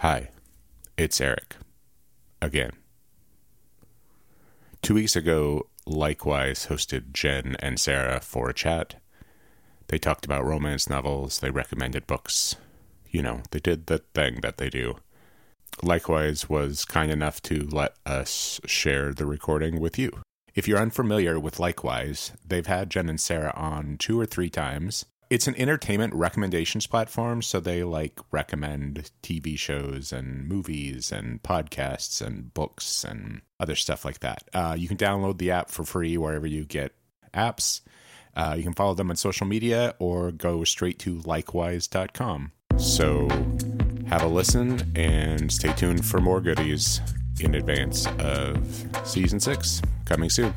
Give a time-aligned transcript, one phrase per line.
[0.00, 0.28] Hi,
[0.98, 1.56] it's Eric.
[2.42, 2.72] Again.
[4.82, 8.96] Two weeks ago, Likewise hosted Jen and Sarah for a chat.
[9.88, 12.56] They talked about romance novels, they recommended books.
[13.10, 14.98] You know, they did the thing that they do.
[15.82, 20.10] Likewise was kind enough to let us share the recording with you.
[20.54, 25.06] If you're unfamiliar with Likewise, they've had Jen and Sarah on two or three times
[25.28, 32.24] it's an entertainment recommendations platform so they like recommend tv shows and movies and podcasts
[32.24, 34.44] and books and other stuff like that.
[34.52, 36.92] Uh, you can download the app for free wherever you get
[37.34, 37.80] apps.
[38.34, 43.28] Uh, you can follow them on social media or go straight to likewise.com so
[44.06, 47.00] have a listen and stay tuned for more goodies
[47.40, 50.54] in advance of season six coming soon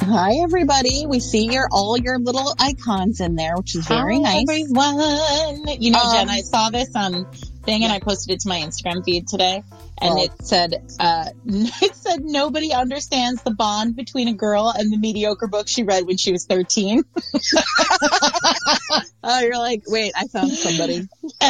[0.00, 1.06] Hi, everybody.
[1.06, 4.48] We see your all your little icons in there, which is very Hi, nice.
[4.48, 5.80] Everyone.
[5.80, 7.26] You know, Um, Jen, I saw this um
[7.64, 9.62] thing and I posted it to my Instagram feed today,
[9.98, 10.22] and Oh.
[10.22, 15.46] it said, uh, it said nobody understands the bond between a girl and the mediocre
[15.46, 17.04] book she read when she was thirteen.
[19.22, 20.96] oh, you're like, wait, I found somebody.
[20.96, 21.08] and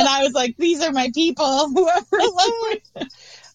[0.08, 1.70] I was like, these are my people.
[1.70, 2.18] Whoever.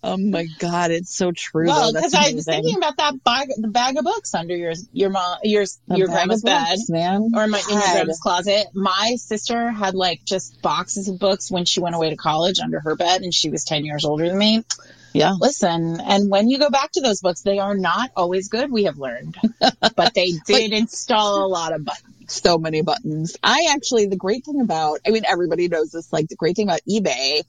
[0.04, 1.68] Oh my god, it's so true.
[1.68, 5.10] well, because I was thinking about that bag, the bag of books under your your
[5.10, 6.68] mom your A your grandma's bed.
[6.70, 7.32] books, man.
[7.36, 8.68] or my in your grandma's closet.
[8.74, 12.80] My sister had like just boxes of books when she went away to college under
[12.80, 14.64] her bed, and she was ten years older than me.
[15.12, 15.34] Yeah.
[15.40, 18.72] Listen, and when you go back to those books, they are not always good.
[18.72, 19.38] We have learned,
[19.96, 22.32] but they did install a lot of buttons.
[22.32, 23.36] so many buttons.
[23.42, 26.68] I actually, the great thing about, I mean, everybody knows this, like the great thing
[26.68, 27.42] about eBay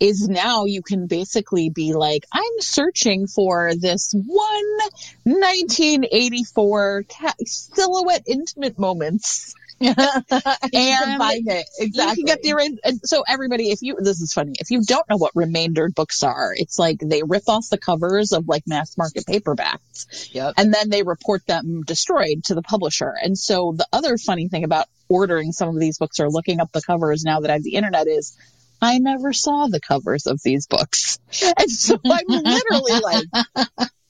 [0.00, 4.78] is now you can basically be like, I'm searching for this one
[5.24, 9.54] 1984 ca- silhouette intimate moments.
[9.80, 12.10] and find it exactly.
[12.10, 15.16] You can get the, so everybody, if you, this is funny, if you don't know
[15.16, 19.24] what remaindered books are, it's like they rip off the covers of like mass market
[19.26, 20.54] paperbacks Yep.
[20.58, 23.14] and then they report them destroyed to the publisher.
[23.22, 26.72] And so the other funny thing about ordering some of these books or looking up
[26.72, 28.36] the covers now that I have the internet is
[28.82, 31.18] I never saw the covers of these books.
[31.58, 33.24] And so I'm literally like,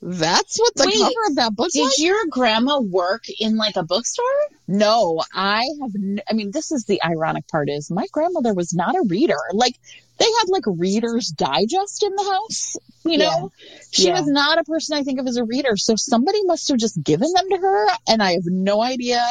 [0.03, 1.99] that's what the Wait, cover of that book Did was?
[1.99, 4.25] your grandma work in like a bookstore?
[4.67, 5.91] No, I have.
[5.95, 9.37] N- I mean, this is the ironic part: is my grandmother was not a reader.
[9.53, 9.75] Like
[10.19, 12.77] they had like Reader's Digest in the house.
[13.05, 13.51] You know,
[13.91, 14.19] she Yeah.
[14.21, 15.77] was not a person I think of as a reader.
[15.77, 19.27] So somebody must have just given them to her, and I have no idea.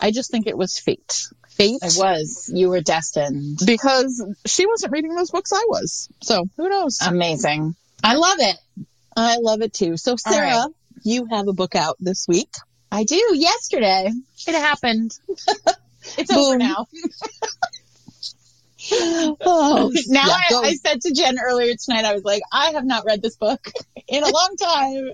[0.00, 1.28] I just think it was fate.
[1.56, 1.80] Fate.
[1.82, 2.50] I was.
[2.52, 3.60] You were destined.
[3.64, 6.08] Because she wasn't reading those books I was.
[6.22, 6.98] So who knows?
[7.06, 7.74] Amazing.
[8.04, 8.56] I love it.
[9.16, 9.96] I love it too.
[9.96, 10.68] So Sarah, right.
[11.02, 12.50] you have a book out this week.
[12.92, 13.32] I do.
[13.34, 14.10] Yesterday,
[14.46, 15.12] it happened.
[16.18, 16.86] it's over now.
[18.92, 20.62] Oh, now yeah, I.
[20.66, 23.60] I said to Jen earlier tonight, I was like, I have not read this book
[24.08, 25.10] in a long time.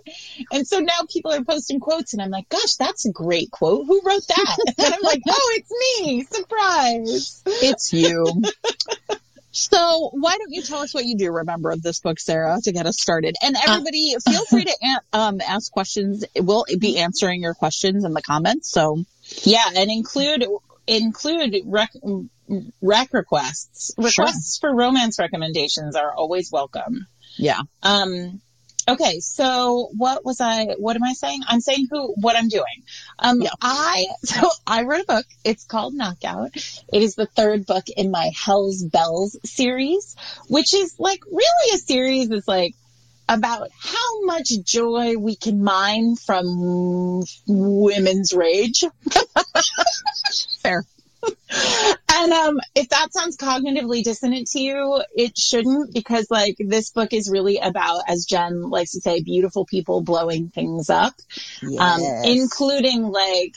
[0.52, 3.86] And so now people are posting quotes and I'm like, gosh, that's a great quote.
[3.86, 4.56] Who wrote that?
[4.82, 6.24] And I'm like, oh, it's me.
[6.24, 7.42] Surprise.
[7.46, 8.26] It's you.
[9.52, 12.72] so why don't you tell us what you do remember of this book, Sarah, to
[12.72, 13.36] get us started?
[13.42, 16.24] And everybody, feel free to um, ask questions.
[16.36, 18.70] We'll be answering your questions in the comments.
[18.70, 19.04] So
[19.44, 19.64] Yeah.
[19.76, 20.46] And include,
[20.86, 21.92] include rec,
[22.80, 23.92] rec requests.
[23.94, 24.04] Sure.
[24.06, 27.06] Requests for romance recommendations are always welcome.
[27.36, 28.40] yeah, Um,
[28.88, 31.42] okay, so what was I, what am I saying?
[31.46, 32.82] I'm saying who, what I'm doing.
[33.18, 33.50] Um, Yeah.
[33.60, 35.26] I, so I wrote a book.
[35.44, 36.54] It's called Knockout.
[36.56, 40.16] It is the third book in my Hell's Bells series,
[40.48, 42.74] which is like really a series that's like
[43.28, 48.84] about how much joy we can mine from women's rage.
[50.62, 50.84] fair.
[52.14, 57.12] And um, if that sounds cognitively dissonant to you, it shouldn't because like this book
[57.12, 61.14] is really about, as Jen likes to say, beautiful people blowing things up,
[61.78, 63.54] um, including like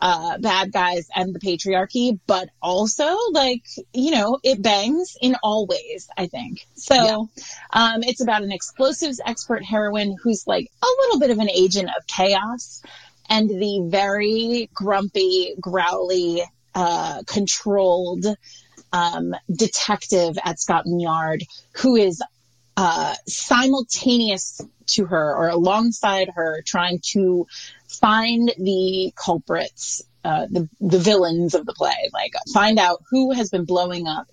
[0.00, 5.66] uh, bad guys and the patriarchy, but also like you know it bangs in all
[5.66, 6.08] ways.
[6.16, 6.94] I think so.
[6.94, 7.42] Yeah.
[7.72, 11.88] Um, it's about an explosives expert heroine who's like a little bit of an agent
[11.96, 12.82] of chaos,
[13.28, 16.42] and the very grumpy, growly
[16.78, 18.24] uh, controlled
[18.92, 21.42] um, detective at Scotland Yard
[21.72, 22.22] who is
[22.76, 27.48] uh, simultaneous to her or alongside her trying to
[27.88, 33.50] find the culprits, uh, the, the villains of the play, like find out who has
[33.50, 34.28] been blowing up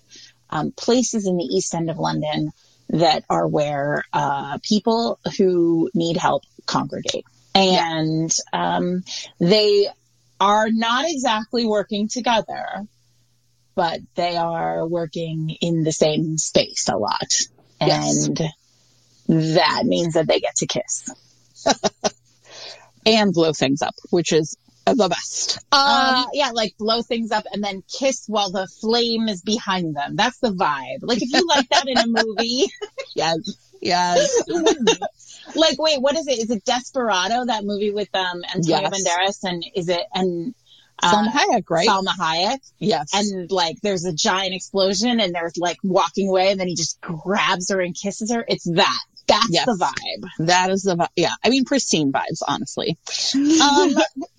[0.48, 2.52] um, places in the East End of London
[2.90, 7.24] that are where uh, people who need help congregate.
[7.56, 9.02] And um,
[9.40, 9.88] they
[10.40, 12.86] are not exactly working together,
[13.74, 17.30] but they are working in the same space a lot.
[17.80, 18.26] Yes.
[18.26, 18.40] and
[19.28, 21.10] that means that they get to kiss.
[23.06, 25.58] and blow things up, which is the best.
[25.72, 29.96] Uh, Um, yeah, like blow things up and then kiss while the flame is behind
[29.96, 30.16] them.
[30.16, 30.98] That's the vibe.
[31.02, 32.66] Like if you like that in a movie,
[33.14, 33.38] yes,
[33.80, 34.42] yes.
[35.54, 36.38] like wait, what is it?
[36.38, 37.44] Is it Desperado?
[37.46, 39.04] That movie with um Antonio Yes.
[39.44, 40.54] Banderas and is it and
[41.02, 41.86] Salma Hayek, right?
[41.88, 42.58] Salma Hayek?
[42.78, 43.10] yes.
[43.14, 47.00] and like there's a giant explosion and they're like walking away and then he just
[47.02, 48.44] grabs her and kisses her.
[48.48, 48.98] It's that.
[49.28, 49.66] That's Yes.
[49.66, 50.46] the vibe.
[50.46, 51.34] That is the vi- yeah.
[51.44, 52.96] I mean, pristine vibes, honestly.
[53.34, 53.94] Um,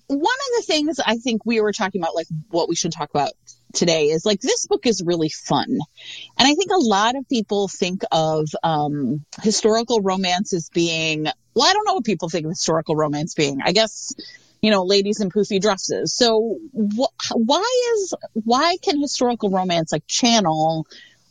[0.06, 3.10] one of the things I think we were talking about, like what we should talk
[3.10, 3.32] about
[3.74, 7.68] today, is like this book is really fun, and I think a lot of people
[7.68, 11.24] think of um, historical romance as being
[11.54, 11.68] well.
[11.68, 13.58] I don't know what people think of historical romance being.
[13.64, 14.12] I guess
[14.60, 16.14] you know, ladies in poofy dresses.
[16.16, 20.86] So wh- why is why can historical romance like channel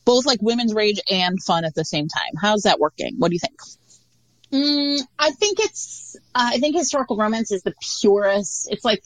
[0.06, 2.34] both like women's rage and fun at the same time?
[2.42, 3.16] How's that working?
[3.18, 3.60] What do you think?
[4.52, 8.70] Mm, I think it's, uh, I think historical romance is the purest.
[8.72, 9.04] It's like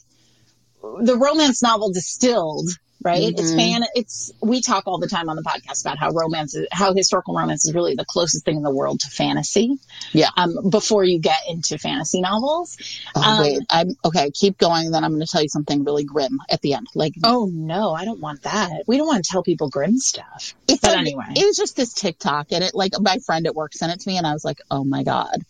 [0.81, 2.69] the romance novel distilled,
[3.03, 3.21] right?
[3.38, 3.56] It's Mhm.
[3.56, 6.94] fan, it's, we talk all the time on the podcast about how romance is, how
[6.94, 9.77] historical romance is really the closest thing in the world to fantasy.
[10.13, 10.30] Yeah.
[10.38, 12.77] Um, before you get into fantasy novels.
[13.15, 14.31] Oh, Um, wait, I'm okay.
[14.31, 14.92] Keep going.
[14.92, 16.88] Then I'm going to tell you something really grim at the end.
[16.95, 18.83] Like, Oh no, I don't want that.
[18.88, 20.54] We don't want to tell people grim stuff.
[20.68, 21.25] it's but anyway.
[21.36, 24.09] it was just this TikTok, and it like my friend at work sent it to
[24.09, 25.44] me, and I was like, oh my god.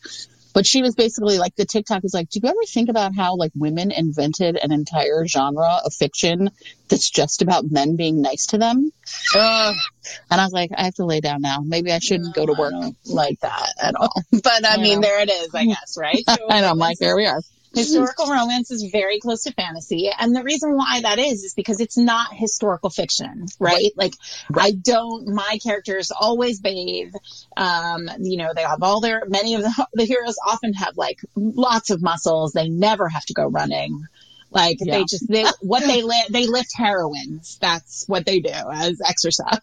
[0.54, 3.36] But she was basically like, the TikTok was like, do you ever think about how
[3.36, 6.50] like women invented an entire genre of fiction
[6.90, 8.92] that's just about men being nice to them?
[9.34, 11.60] And I was like, I have to lay down now.
[11.66, 12.74] Maybe I shouldn't go to work.
[13.06, 14.14] like that at all.
[14.44, 15.08] But I You mean, know.
[15.08, 16.24] there it is, I guess, right?
[16.28, 16.72] So I know.
[16.72, 17.42] I'm like, there we are.
[17.74, 20.10] Historical romance is very close to fantasy.
[20.18, 23.92] And the reason why that is, is because it's not historical fiction, right?
[23.96, 24.14] Like,
[24.56, 27.14] I don't, my characters always bathe.
[27.56, 31.20] Um, you know, they have all their, many of the, the heroes often have like
[31.36, 32.54] lots of muscles.
[32.54, 34.06] They never have to go running.
[34.50, 34.98] Like Yeah.
[34.98, 37.58] they just, they, what they lift, they lift heroines.
[37.62, 39.60] That's what they do as exercise.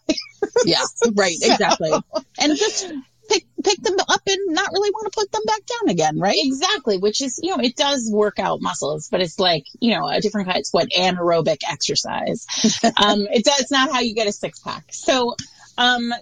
[0.65, 0.81] Yeah,
[1.13, 1.35] right.
[1.41, 1.91] Exactly.
[2.41, 2.91] And just
[3.29, 6.37] pick pick them up and not really want to put them back down again, right?
[6.37, 10.07] Exactly, which is, you know, it does work out muscles, but it's like, you know,
[10.07, 10.59] a different kind.
[10.59, 12.45] It's what anaerobic exercise.
[12.83, 14.85] um, it does, it's not how you get a six pack.
[14.91, 15.35] So,
[15.77, 16.13] um,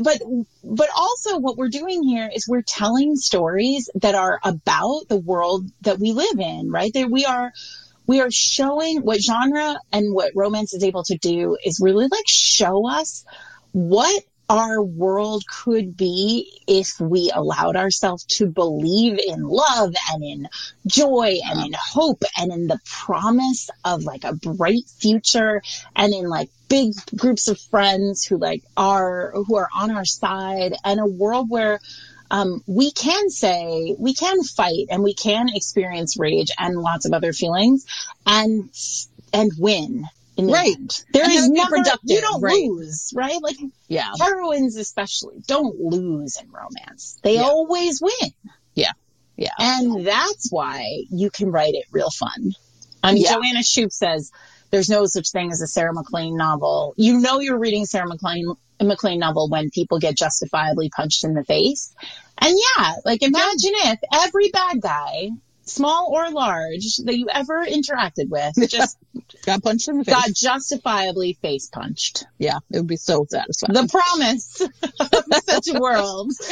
[0.00, 0.18] but,
[0.62, 5.68] but also what we're doing here is we're telling stories that are about the world
[5.82, 6.92] that we live in, right?
[6.94, 7.52] That we are,
[8.06, 12.28] we are showing what genre and what romance is able to do is really like
[12.28, 13.24] show us
[13.72, 20.48] what our world could be if we allowed ourselves to believe in love and in
[20.86, 25.62] joy and in hope and in the promise of like a bright future
[25.96, 30.74] and in like big groups of friends who like are who are on our side
[30.84, 31.80] and a world where
[32.30, 37.12] um, we can say we can fight and we can experience rage and lots of
[37.12, 37.86] other feelings
[38.26, 38.70] and
[39.32, 40.06] and win
[40.38, 41.04] Right.
[41.12, 42.64] There is have it be never productive, you don't right.
[42.64, 43.40] lose, right?
[43.40, 43.56] Like
[43.88, 44.10] Yeah.
[44.20, 47.16] heroines especially don't lose in romance.
[47.22, 47.42] They Yeah.
[47.42, 48.32] always win.
[48.74, 48.92] Yeah.
[49.36, 49.52] Yeah.
[49.58, 52.52] And that's why you can write it real fun.
[53.02, 53.34] I mean, Yeah.
[53.34, 54.32] Joanna Shupe says
[54.70, 56.94] there's no such thing as a Sarah MacLean novel.
[56.96, 61.44] You know you're reading Sarah MacLean MacLean novel when people get justifiably punched in the
[61.44, 61.94] face.
[62.38, 65.30] And yeah, like imagine if every bad guy,
[65.64, 68.98] small or large, that you ever interacted with just
[69.46, 70.14] Got punched in the face.
[70.14, 72.24] got justifiably face punched.
[72.38, 73.74] Yeah, it would be so satisfying.
[73.74, 74.60] The promise
[75.00, 76.32] of such a world.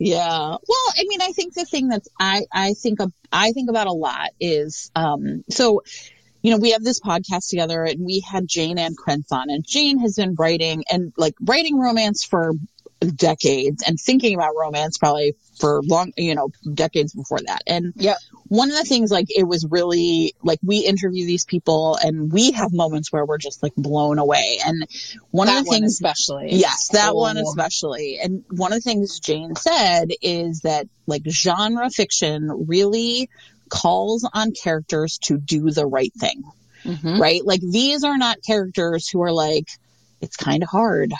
[0.00, 0.26] Yeah.
[0.28, 0.58] Well,
[0.98, 3.92] I mean, I think the thing that's I I think of, I think about a
[3.92, 5.82] lot is um so
[6.42, 9.64] you know we have this podcast together and we had Jayne Ann Krentz on and
[9.64, 12.54] Jayne has been writing and like writing romance for
[13.12, 18.14] decades and thinking about romance probably for long you know decades before that and yeah,
[18.48, 22.52] one of the things like it was really like we interview these people and we
[22.52, 24.86] have moments where we're just like blown away and
[25.30, 26.48] one that of the one things especially.
[26.52, 27.42] Yes, that one Oh.
[27.48, 28.18] especially.
[28.22, 33.28] And one of the things Jayne said is that like genre fiction really
[33.68, 36.42] calls on characters to do the right thing,
[36.84, 37.18] Mhm.
[37.18, 37.44] right?
[37.44, 39.68] Like these are not characters who are like,
[40.24, 41.12] it's kind of hard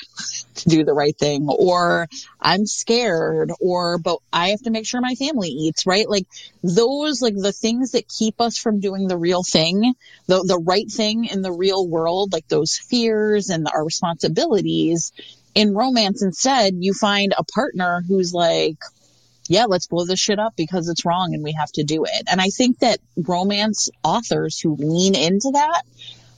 [0.57, 2.09] to do the right thing or
[2.41, 6.09] I'm scared or, but I have to make sure my family eats, right?
[6.09, 6.27] Like
[6.63, 9.95] those, like the things that keep us from doing the real thing,
[10.27, 15.13] the, the right thing in the real world, like those fears and our responsibilities
[15.55, 18.77] in romance instead you find a partner who's like
[19.49, 22.25] yeah let's blow this shit up because it's wrong and we have to do it
[22.31, 25.83] and i think that romance authors who lean into that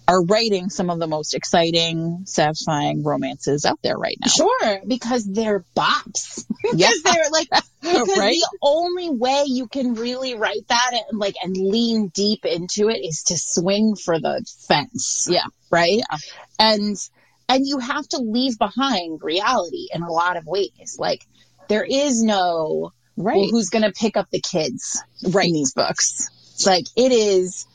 [0.08, 4.28] are writing some of the most exciting, satisfying romances out there right now.
[4.30, 6.44] Sure, because they're bops.
[6.74, 6.88] Yeah.
[6.88, 7.48] because they're like
[7.80, 8.34] because Right?
[8.34, 12.98] the only way you can really write that and like and lean deep into it
[13.04, 15.28] is to swing for the fence.
[15.30, 15.44] Yeah.
[15.70, 15.98] Right?
[15.98, 16.16] Yeah.
[16.58, 16.96] And
[17.48, 20.96] and you have to leave behind reality in a lot of ways.
[20.98, 21.24] Like
[21.68, 23.36] there is no Right.
[23.36, 25.46] well, who's gonna pick up the kids Right.
[25.46, 26.28] in these books.
[26.66, 27.66] Like it is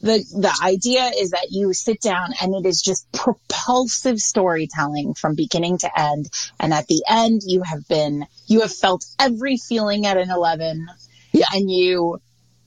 [0.00, 5.34] the the idea is that you sit down and it is just propulsive storytelling from
[5.34, 6.28] beginning to end.
[6.58, 10.86] And at the end you have been you have felt every feeling at an 11
[11.32, 11.46] Yeah.
[11.52, 12.20] and you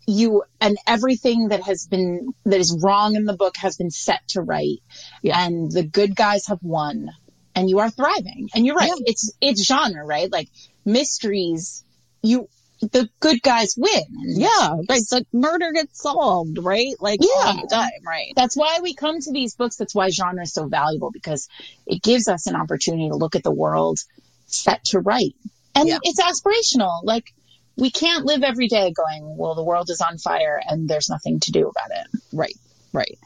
[0.05, 4.27] you and everything that has been that is wrong in the book has been set
[4.29, 4.81] to right.
[5.21, 5.39] Yeah.
[5.43, 7.09] and the good guys have won.
[7.55, 8.49] And you are thriving.
[8.55, 8.89] And you're right.
[8.89, 9.05] Yeah.
[9.11, 10.31] it's it's genre right?
[10.31, 10.49] Like
[10.85, 11.83] mysteries
[12.21, 12.47] you
[12.91, 15.01] the good guys win Yeah, right.
[15.09, 16.93] The murder gets solved, right?
[16.99, 17.27] Like Yeah.
[17.45, 18.33] all the time, right?
[18.35, 19.77] that's why we come to these books.
[19.77, 21.47] That's why genre is so valuable because
[21.85, 23.99] it gives us an opportunity to look at the world
[24.47, 25.35] set to right.
[25.75, 25.97] And Yeah.
[26.03, 27.01] it's aspirational.
[27.03, 27.33] Like
[27.75, 31.39] we can't live every day going, well, the world is on fire and there's nothing
[31.41, 32.19] to do about it.
[32.31, 32.55] Right,
[32.91, 33.17] right.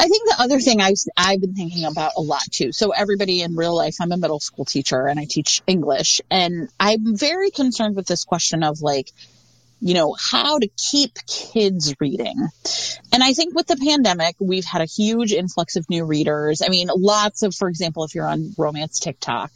[0.00, 2.72] I think the other thing I've, I've been thinking about a lot too.
[2.72, 6.68] So everybody in real life, I'm a middle school teacher and I teach English and
[6.78, 9.12] I'm very concerned with this question of like,
[9.80, 12.36] you know, how to keep kids reading.
[13.12, 16.62] And I think with the pandemic, we've had a huge influx of new readers.
[16.62, 19.52] I mean, lots of, for example, if you're on romance TikTok,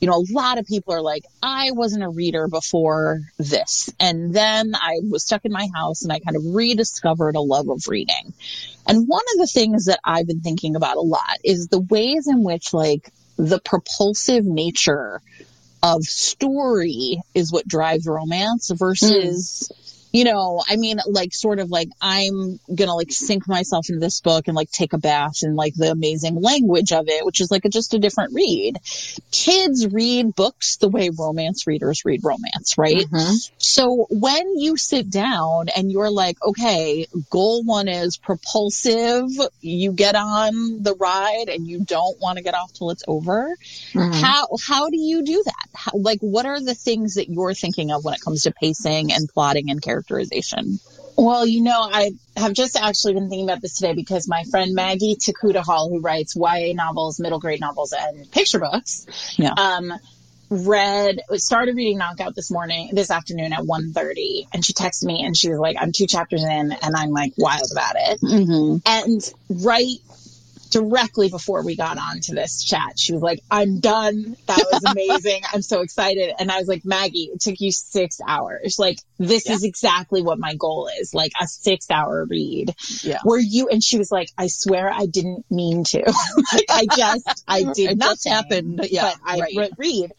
[0.00, 3.92] you know, a lot of people are like, I wasn't a reader before this.
[3.98, 7.68] And then I was stuck in my house and I kind of rediscovered a love
[7.68, 8.32] of reading.
[8.86, 12.28] And one of the things that I've been thinking about a lot is the ways
[12.28, 15.20] in which like the propulsive nature
[15.84, 19.93] of story is what drives romance versus mm.
[20.14, 24.20] You know, I mean, like, sort of like, I'm gonna like sink myself into this
[24.20, 27.50] book and like take a bath in like the amazing language of it, which is
[27.50, 28.78] like a, just a different read.
[29.32, 32.98] Kids read books the way romance readers read romance, right?
[32.98, 33.34] Mm-hmm.
[33.58, 39.30] So when you sit down and you're like, okay, goal one is propulsive,
[39.62, 43.56] you get on the ride and you don't want to get off till it's over.
[43.92, 44.12] Mm-hmm.
[44.12, 45.68] How how do you do that?
[45.74, 49.12] How, like, what are the things that you're thinking of when it comes to pacing
[49.12, 50.78] and plotting and characterization?
[51.16, 54.74] Well, you know, I have just actually been thinking about this today because my friend
[54.74, 59.06] Maggie Tokuda-Hall, who writes YA novels, middle grade novels, and picture books,
[59.38, 59.52] Yeah.
[59.56, 59.92] um,
[60.50, 65.36] read started reading Knockout this morning, this afternoon at 1.30 and she texted me and
[65.36, 68.20] she was like, "I'm two chapters in," and I'm like wild about it.
[68.20, 68.76] Mm-hmm.
[68.86, 69.96] And right
[70.74, 74.36] directly before we got on to this chat, she was like, I'm done.
[74.46, 75.42] That was amazing.
[75.52, 76.34] I'm so excited.
[76.38, 78.76] And I was like, Maggie, it took you six hours.
[78.78, 81.14] Like, this is exactly what my goal is.
[81.14, 82.74] Like a six hour read.
[83.02, 83.20] Yeah.
[83.22, 86.00] Where you, and she was like, I swear I didn't mean to.
[86.52, 88.32] like, I just, I did It nothing.
[88.32, 88.80] happened.
[88.90, 89.54] Yeah, But I right.
[89.56, 90.12] re- read.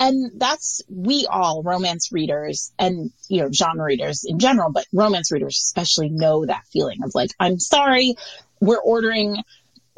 [0.00, 5.32] And that's, we all, romance readers and, you know, genre readers in general, but romance
[5.32, 8.14] readers especially know that feeling of like, I'm sorry,
[8.60, 9.42] we're ordering,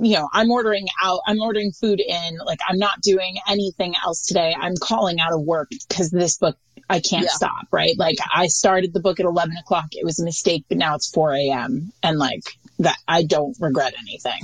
[0.01, 4.27] you know, I'm ordering out, I'm ordering food in, like, I'm not doing anything else
[4.27, 4.55] today.
[4.59, 6.57] I'm calling out of work because this book,
[6.89, 7.31] I can't Yeah.
[7.31, 7.97] stop, right?
[7.97, 9.87] Like, I started the book at 11 o'clock.
[9.93, 11.93] It was a mistake, but now it's 4 a.m.
[12.03, 12.43] And like,
[12.81, 14.41] that I don't regret anything.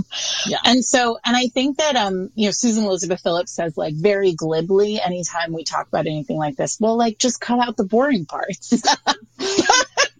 [0.47, 0.59] Yeah.
[0.65, 4.35] And so, and I think that, um, you know, Susan Elizabeth Phillips says like very
[4.35, 8.27] glibly anytime we talk about anything like this, well, like just cut out the boring
[8.27, 8.75] parts.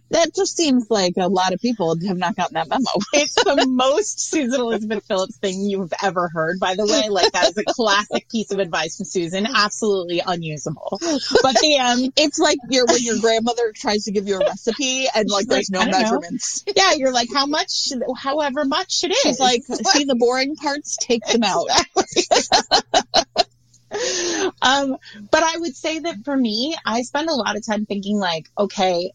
[0.09, 2.85] That just seems like a lot of people have not gotten that memo.
[3.13, 7.09] it's the most Susan Elizabeth Phillips thing you've ever heard, by the way.
[7.09, 9.45] Like that is a classic piece of advice from Susan.
[9.45, 10.97] Absolutely unusable.
[11.01, 15.07] But the, um, It's like your when your grandmother tries to give you a recipe
[15.13, 16.19] and like there's like, no don't know.
[16.19, 16.63] measurements.
[16.75, 19.17] yeah, you're like, how much, however much it is.
[19.17, 21.67] She's like, see the boring parts, take them out.
[24.61, 24.97] um,
[25.31, 28.49] but I would say that for me, I spend a lot of time thinking like,
[28.57, 29.11] okay,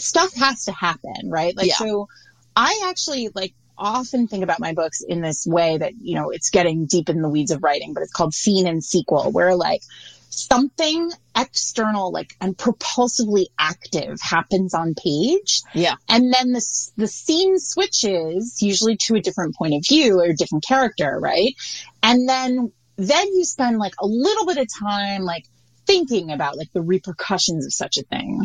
[0.00, 1.56] stuff has to happen, right?
[1.56, 1.76] Like, Yeah.
[1.76, 2.08] so
[2.54, 6.50] I actually like often think about my books in this way that, you know, it's
[6.50, 9.82] getting deep in the weeds of writing, but it's called scene and sequel, where like
[10.30, 15.62] something external, like, and propulsively active happens on page.
[15.74, 15.96] Yeah.
[16.08, 20.34] And then the, the scene switches usually to a different point of view or a
[20.34, 21.54] different character, right?
[22.02, 25.46] And then, then you spend like a little bit of time, like
[25.86, 28.42] thinking about like the repercussions of such a thing.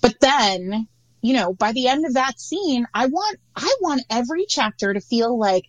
[0.00, 0.88] But then,
[1.20, 5.00] you know, by the end of that scene, I want, I want every chapter to
[5.00, 5.64] feel like,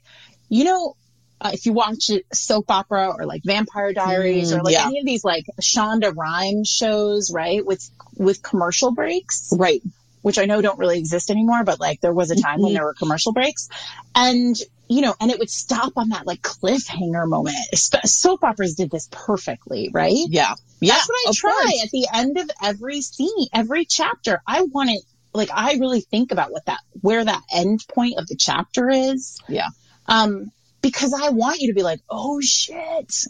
[0.50, 0.96] you know,
[1.40, 4.86] uh, if you watch soap opera or like Vampire Diaries Mm, or like yeah.
[4.86, 7.66] any of these like Shonda Rhimes shows, right?
[7.66, 9.82] With, with commercial breaks Right.
[10.24, 12.76] Which I know don't really exist anymore, but like there was a time when Mhm.
[12.76, 13.70] there were commercial breaks
[14.16, 14.56] and,
[14.90, 17.56] you know, and it would stop on that like cliffhanger moment.
[18.06, 20.12] Soap operas did this perfectly, right?
[20.30, 20.56] Yeah.
[20.80, 20.94] Yeah.
[20.96, 21.84] That's what I try course.
[21.84, 24.42] at the end of every scene, every chapter.
[24.48, 25.02] I want it,
[25.34, 29.38] like, I really think about what that, where that end point of the chapter is.
[29.48, 29.68] Yeah.
[30.08, 30.52] Um,
[30.82, 32.76] because I want you to be like, oh shit.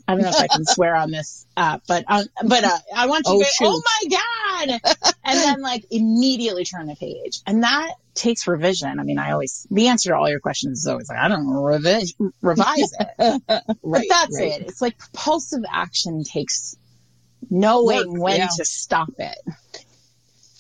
[0.08, 3.06] I don't know if I can swear on this, uh, but, um, but, uh, I
[3.06, 3.68] want you Oh, to shoot.
[3.68, 4.22] oh my God.
[4.70, 7.40] And then like immediately turn the page.
[7.46, 9.00] And that takes revision.
[9.00, 11.46] I mean, I always, the answer to all your questions is always like, I don't
[11.46, 13.08] know, revi- revise it.
[13.50, 13.72] right.
[13.84, 14.62] But that's right.
[14.62, 14.68] it.
[14.68, 16.76] It's like propulsive action takes
[17.50, 18.48] knowing Work, when yeah.
[18.58, 19.38] to stop it.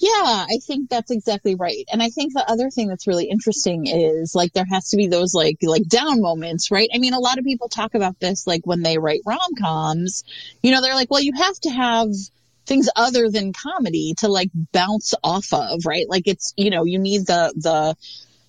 [0.03, 1.86] Yeah, I think that's exactly right.
[1.89, 5.07] And I think the other thing that's really interesting is like there has to be
[5.07, 6.89] those like like down moments, right?
[6.93, 10.25] I mean, a lot of people talk about this like when they write rom-coms,
[10.62, 12.10] you know, they're like, well, you have to have
[12.65, 16.08] things other than comedy to like bounce off of, right?
[16.08, 17.96] Like it's, you know, you need the the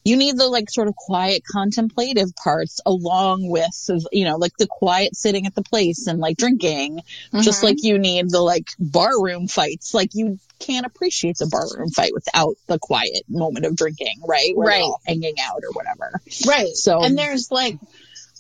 [0.07, 3.71] you need the like sort of quiet contemplative parts along with
[4.13, 7.01] you know like the quiet sitting at the place and like drinking
[7.41, 7.67] just Mm-hmm.
[7.67, 12.57] like you need the like barroom fights like you can't appreciate the barroom fight without
[12.67, 14.91] the quiet moment of drinking right Where Right.
[15.07, 16.69] hanging out or whatever right.
[16.69, 17.79] so and there's like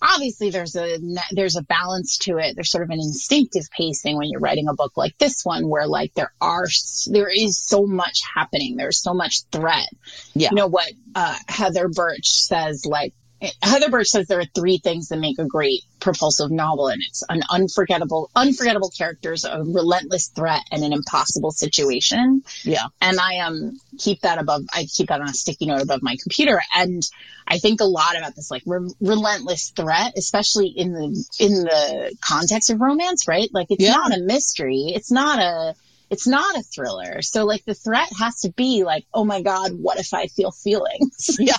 [0.04, 0.98] obviously there's a
[1.32, 2.54] there's a balance to it.
[2.54, 5.86] There's sort of an instinctive pacing when you're writing a book like this one, where
[5.86, 6.66] like there are
[7.10, 8.76] there is so much happening.
[8.76, 9.88] There's so much threat.
[10.34, 10.50] Yeah.
[10.50, 13.14] You know what uh, Heather Birch says like.
[13.62, 17.22] Heather Birch says there are three things that make a great propulsive novel, and it's
[17.28, 22.42] an unforgettable, unforgettable characters, a relentless threat, and an impossible situation.
[22.62, 24.62] yeah and I um keep that above.
[24.72, 27.02] I keep that on a sticky note above my computer, and
[27.46, 32.16] I think a lot about this like re- relentless threat, especially in the in the
[32.26, 33.48] context of romance, right?
[33.52, 33.92] Like it's Yeah.
[33.92, 35.74] not a mystery, it's not a
[36.14, 37.22] it's not a thriller.
[37.22, 40.52] So like the threat has to be like, oh my god, what if I feel
[40.52, 41.38] feelings?
[41.40, 41.56] Yeah.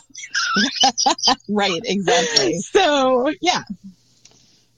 [1.50, 3.62] right exactly so yeah,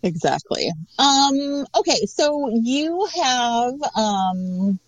[0.02, 4.80] exactly um okay so you have um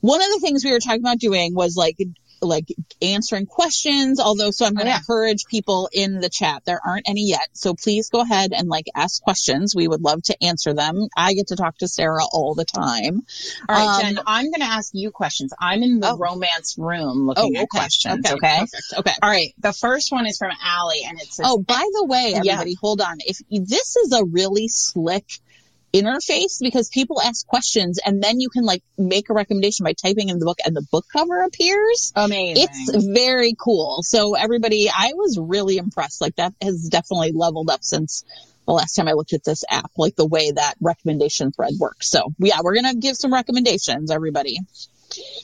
[0.00, 1.96] one of the things we were talking about doing was like
[2.42, 2.66] like
[3.00, 4.98] answering questions although so i'm going to yeah.
[4.98, 8.86] encourage people in the chat there aren't any yet so please go ahead and like
[8.94, 12.54] ask questions we would love to answer them i get to talk to sarah all
[12.54, 13.20] the time
[13.68, 14.18] all right, Um, Jen.
[14.26, 15.52] I'm going to ask you questions.
[15.60, 16.16] I'm in the Oh.
[16.18, 18.24] romance room looking at questions.
[18.28, 18.58] Okay.
[18.60, 18.94] perfect.
[18.98, 19.54] okay All right.
[19.58, 22.38] The first one is from Allie, and it says, oh by the way Yeah.
[22.54, 25.26] everybody hold on if this is a really slick
[25.92, 30.30] interface because people ask questions and then you can like make a recommendation by typing
[30.30, 32.66] in the book and the book cover appears amazing.
[32.66, 34.02] It's very cool.
[34.02, 36.20] So everybody, I was really impressed.
[36.20, 38.24] Like that has definitely leveled up since
[38.66, 42.08] the last time I looked at this app, like the way that recommendation thread works.
[42.08, 44.58] So yeah, we're going to give some recommendations, everybody.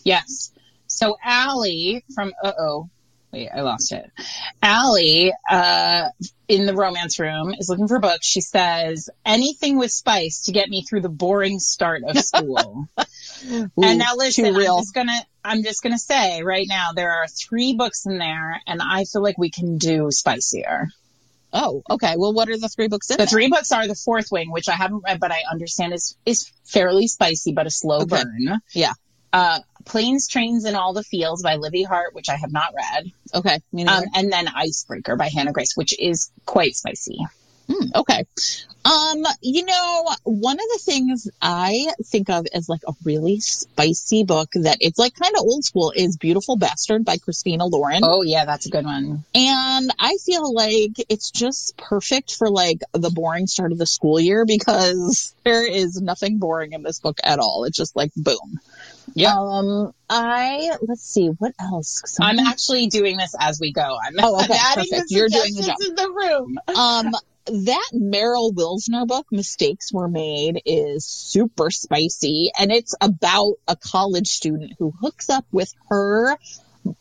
[0.05, 0.53] Yes.
[0.87, 2.91] So Allie from uh oh.
[3.33, 4.11] Wait, I lost it.
[4.63, 6.09] Allie, uh,
[6.49, 8.27] in the romance room is looking for books.
[8.27, 12.89] She says, anything with spice to get me through the boring start of school.
[13.45, 17.27] Ooh, and now listen, I'm just gonna, I'm just gonna say right now, there are
[17.29, 20.89] three books in there and I feel like we can do spicier.
[21.53, 22.15] Oh, okay.
[22.17, 23.27] Well, what are the three books in The there?
[23.27, 26.51] three books are The Fourth Wing, which I haven't read, but I understand is, is
[26.65, 28.23] fairly spicy, but a slow Okay.
[28.23, 28.61] burn.
[28.75, 28.93] Yeah.
[29.33, 33.13] Uh, Planes, Trains, and All the Feels by Livy Hart, which I have not read.
[33.35, 33.59] Okay.
[33.87, 37.19] Um, and then Icebreaker by Hannah Grace, which is quite spicy.
[37.69, 38.25] Hmm, okay.
[38.85, 44.25] Um, you know, one of the things I think of as like a really spicy
[44.25, 48.01] book that it's like kind of old school is Beautiful Bastard by Christina Lauren.
[48.03, 49.25] Oh yeah, that's a good one.
[49.35, 54.19] And I feel like it's just perfect for like the boring start of the school
[54.19, 57.65] year because there is nothing boring in this book at all.
[57.65, 58.61] It's just like boom.
[59.15, 59.35] Yep.
[59.35, 62.19] Um, I let's see what else.
[62.21, 63.83] I'm actually doing this as we go.
[63.83, 65.11] I'm, Oh, okay, I'm adding perfect.
[65.11, 66.59] You're doing the suggestions in the room.
[66.75, 67.13] um
[67.51, 74.29] that Meryl Wilsner book, Mistakes Were Made, is super spicy and it's about a college
[74.29, 76.37] student who hooks up with her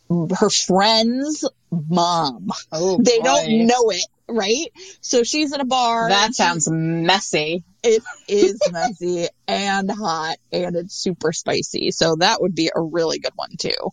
[0.09, 2.49] her friend's mom.
[2.71, 4.67] Oh, They don't know it, right?
[5.01, 6.09] So she's in a bar.
[6.09, 7.63] That sounds messy.
[7.83, 11.91] it is messy and hot and it's super spicy.
[11.91, 13.91] So that would be a really good one too.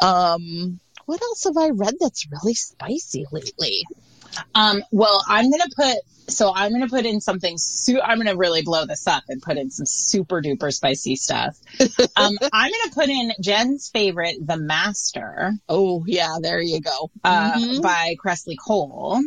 [0.00, 3.84] Um what else have I read that's really spicy lately?
[4.54, 5.96] Um, well, I'm gonna put.
[6.26, 7.58] So I'm gonna put in something.
[7.58, 11.56] Su- I'm gonna really blow this up and put in some super duper spicy stuff.
[12.16, 17.10] um, I'm gonna put in Jen's favorite, The Master, Oh yeah, there you go.
[17.22, 17.82] uh, Mhm.
[17.82, 19.20] by Kresley Cole.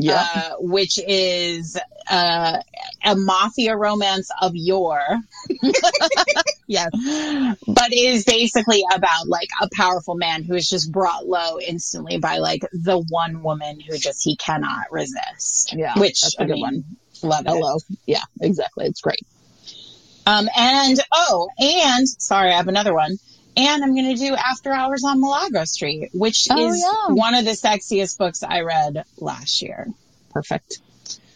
[0.00, 0.24] Yeah.
[0.34, 1.76] uh, which is
[2.08, 2.58] uh,
[3.04, 5.18] a mafia romance of yore,
[6.68, 6.90] yes.
[7.66, 12.38] but is basically about like a powerful man who is just brought low instantly by
[12.38, 15.74] like the one woman who just he cannot resist.
[15.76, 15.98] Yeah.
[15.98, 16.84] which that's a I good mean, one.
[17.22, 17.50] love it.
[17.50, 17.78] Hello.
[18.06, 18.86] Yeah, exactly.
[18.86, 19.26] It's great.
[20.26, 23.16] Um, and oh, and sorry, I have another one.
[23.58, 27.12] And I'm going to do After Hours on Milagro Street, which Oh, is yeah.
[27.14, 29.88] one of the sexiest books I read last year.
[30.32, 30.78] Perfect.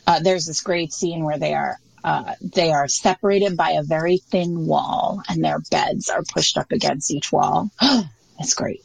[0.06, 4.18] Uh, there's this great scene where they are uh, they are separated by a very
[4.18, 7.70] thin wall, and their beds are pushed up against each wall.
[7.80, 8.82] That's great.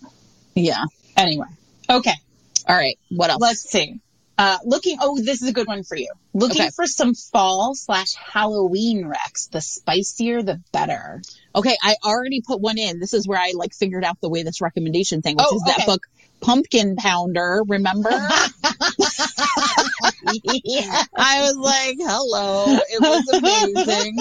[0.54, 0.84] Yeah.
[1.15, 1.47] Anyway,
[1.89, 2.13] okay,
[2.67, 2.97] All right.
[3.10, 3.41] What else?
[3.41, 4.00] let's see.
[4.39, 6.10] Uh, looking, oh, this is a good one for you.
[6.34, 6.69] Looking Okay.
[6.76, 9.47] for some fall slash Halloween Rex.
[9.47, 11.23] The spicier, the better.
[11.56, 13.00] Okay, I already put one in.
[13.00, 15.63] This is where I like figured out the way this recommendation thing, which Oh, is
[15.63, 16.02] that book
[16.39, 18.12] Pumpkin Pounder, remember?
[18.12, 18.28] yeah.
[21.17, 22.78] I was like, hello.
[22.89, 24.17] It was amazing.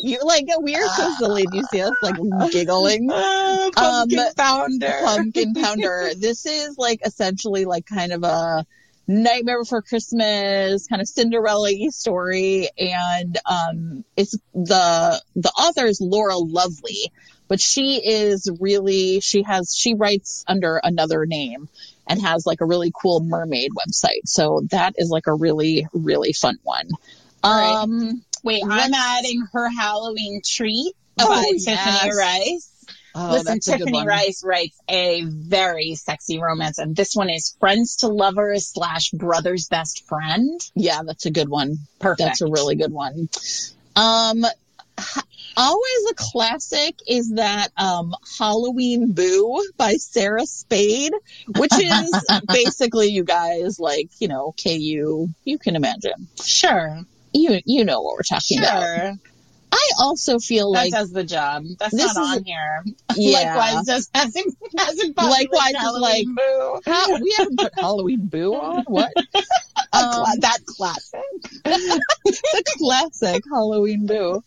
[0.00, 1.44] You're like, we're so silly.
[1.50, 2.16] Do you see us like
[2.52, 3.08] giggling?
[3.08, 4.94] pumpkin Um, founder.
[5.04, 6.10] Pumpkin Pounder.
[6.16, 8.64] This is like essentially like kind of a
[9.06, 16.36] Nightmare Before Christmas kind of Cinderella story, and um, it's the the author is Laura
[16.36, 17.10] Lovely,
[17.48, 21.68] but she is really she has she writes under another name
[22.06, 24.26] and has like a really cool mermaid website.
[24.26, 26.88] So that is like a really really fun one.
[27.44, 27.82] Right.
[27.82, 31.64] Um, Wait, I'm adding her Halloween treat Oh, by yes.
[31.64, 32.68] Tiffany Reisz.
[33.14, 34.06] Oh, Listen, that's a good Tiffany.
[34.06, 39.68] Reisz writes a very sexy romance, and this one is friends to lovers slash brother's
[39.68, 40.60] best friend.
[40.74, 41.76] Yeah, that's a good one.
[41.98, 42.26] Perfect.
[42.26, 43.28] That's a really good one.
[43.96, 44.46] Um,
[45.56, 51.12] always a classic is that um, Halloween Boo by Sarah Spade,
[51.56, 55.28] which is basically you guys like you know KU.
[55.44, 56.28] You can imagine.
[56.42, 57.00] sure,
[57.34, 59.16] You you know what we're talking about.
[59.74, 61.64] I also feel That like that does the job.
[61.78, 62.84] That's This not is- on here.
[63.16, 63.56] yeah.
[63.56, 66.80] Likewise, does hasn't hasn't Likewise is Halloween Boo.
[66.84, 69.12] How- we haven't put Halloween Boo on what?
[69.94, 71.20] Um, that classic.
[71.64, 74.42] the classic Halloween boo.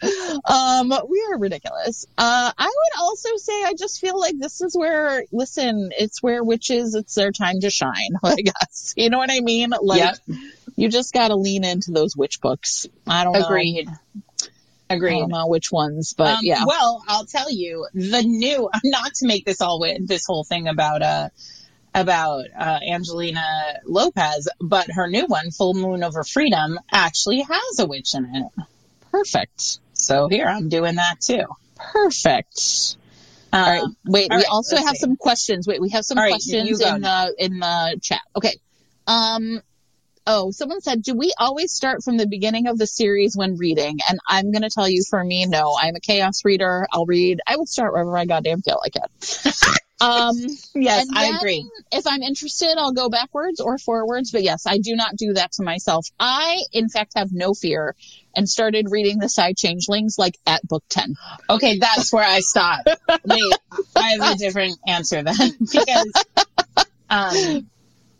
[0.45, 2.07] Um, we are ridiculous.
[2.17, 6.43] Uh, I would also say I just feel like this is where, listen, it's where
[6.43, 8.95] witches, it's their time to shine, I guess.
[8.97, 9.71] You know what I mean?
[9.81, 10.39] Like, Yep.
[10.77, 12.87] you just gotta lean into those witch books.
[13.05, 13.45] I don't know.
[13.45, 13.87] Agreed.
[14.89, 15.19] I Agreed.
[15.19, 16.63] don't know which ones, but Um, yeah.
[16.65, 18.69] Well, I'll tell you the new.
[18.83, 21.29] Not to make this all this whole thing about uh
[21.93, 27.85] about uh, Angelina Lopez, but her new one, Full Moon Over Freedom, actually has a
[27.85, 28.65] witch in it.
[29.11, 29.79] Perfect.
[29.93, 31.45] So here I'm doing that too.
[31.77, 32.97] Perfect.
[33.53, 33.95] Uh, All right.
[34.05, 34.99] Wait, all we right, also have see.
[34.99, 35.67] some questions.
[35.67, 38.21] Wait, we have some All right, questions go in the in the chat.
[38.35, 38.57] Okay.
[39.07, 39.61] Um
[40.27, 43.99] oh, someone said, "Do we always start from the beginning of the series when reading?"
[44.09, 45.75] And I'm going to tell you for me, no.
[45.79, 46.87] I'm a chaos reader.
[46.91, 47.39] I'll read.
[47.47, 49.55] I will start wherever I goddamn feel like it.
[50.01, 50.35] um
[50.75, 51.69] Yes, I agree.
[51.91, 54.31] If I'm interested, I'll go backwards or forwards.
[54.31, 56.07] But yes, I do not do that to myself.
[56.19, 57.95] I, in fact, have no fear
[58.35, 61.15] and started reading the Psy-Changelings like at book 10.
[61.49, 62.85] Okay, that's where I stop.
[63.25, 63.53] Wait,
[63.95, 66.11] I have a different answer then because,
[67.09, 67.69] um,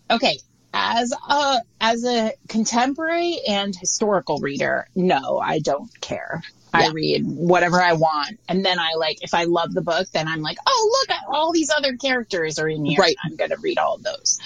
[0.09, 0.37] okay,
[0.75, 6.43] as a as a contemporary and historical reader, no, I don't care.
[6.73, 10.27] I read whatever I want, and then I like if I love the book, then
[10.27, 12.99] I'm like, oh look, all these other characters are in here.
[12.99, 13.15] Right.
[13.23, 14.41] I'm gonna read all of those.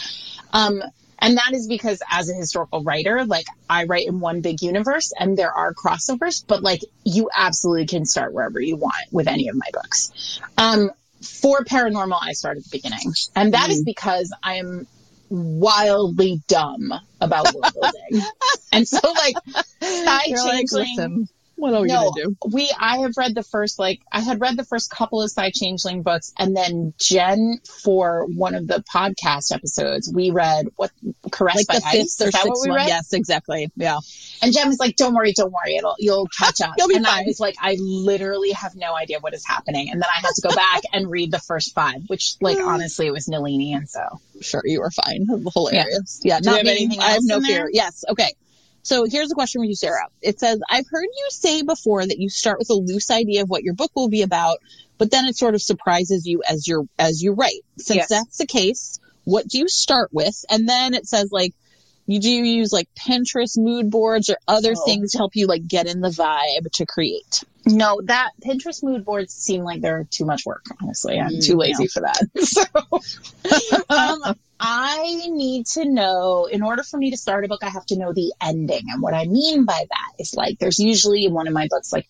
[0.54, 0.84] Um,
[1.18, 5.12] and that is because as a historical writer, like I write in one big universe
[5.20, 9.50] and there are crossovers, but like you absolutely can start wherever you want with any
[9.50, 10.40] of my books.
[10.58, 14.88] Um, for paranormal, I start at the beginning and that is because I am
[15.30, 18.26] wildly dumb about world building.
[18.72, 19.36] and so like,
[19.82, 21.30] Psy You're like, Changeling, "Listen,
[21.60, 22.38] what are we no, going to do?
[22.54, 26.04] we I have read the first like I had read the first couple of Psy-Changeling
[26.04, 30.92] books, and then Jen for one of the podcast episodes we read what
[31.32, 32.20] Caressed Like by the Ice.
[32.22, 32.78] Is that what we one.
[32.78, 32.88] read?
[32.88, 33.70] Yes, exactly.
[33.76, 33.98] Yeah.
[34.42, 37.06] And Jen was like, "Don't worry, don't worry, it'll you'll catch up." You'll be and
[37.06, 37.26] I fine.
[37.28, 40.42] was like, "I literally have no idea what is happening," and then I had to
[40.42, 44.20] go back and read the first five, which like honestly it was Nalini, and so
[44.42, 45.28] Sure, you were fine.
[45.54, 46.22] Hilarious.
[46.24, 46.40] Yeah.
[46.40, 46.72] Do we not have me.
[46.72, 47.70] anything I have no fear.
[47.72, 48.04] Yes.
[48.10, 48.34] Okay.
[48.84, 50.08] So here's a question for you, Sarah.
[50.22, 53.50] It says, I've heard you say before that you start with a loose idea of
[53.50, 54.58] what your book will be about,
[54.98, 57.62] but then it sort of surprises you as you're, as you write.
[57.78, 58.10] Since Yes.
[58.10, 60.44] that's the case, what do you start with?
[60.50, 61.54] And then it says like,
[62.08, 64.86] you do you use like Pinterest mood boards or other Oh.
[64.86, 67.44] things to help you like get in the vibe to create.
[67.68, 70.66] No, that Pinterest mood boards seem like they're too much work.
[70.82, 72.28] Honestly, I'm Mm, too lazy for that.
[72.42, 72.64] So,
[73.90, 76.46] um, I need to know.
[76.46, 79.02] In order for me to start a book, I have to know the ending, and
[79.02, 82.08] what I mean by that is like there's usually in one of my books like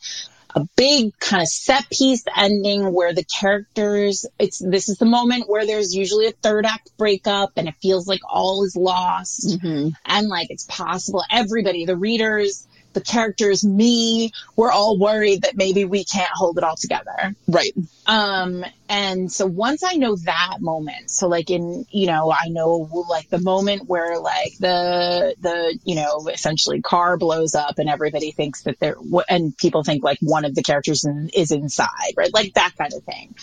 [0.56, 5.48] a big kind of set piece ending where the characters it's this is the moment
[5.48, 9.90] where there's usually a third act breakup and it feels like all is lost Mm-hmm.
[10.06, 15.86] and like it's possible everybody the readers the characters me we're all worried that maybe
[15.86, 17.36] we can't hold it all together.
[17.48, 17.74] Right.
[18.08, 23.06] um and so once i know that moment so like in you know i know
[23.10, 28.32] like the moment where like the the you know essentially car blows up and everybody
[28.32, 28.98] thinks that they're
[29.30, 32.34] and people think like one of the characters in, is inside right?
[32.34, 33.36] Like that kind of thing.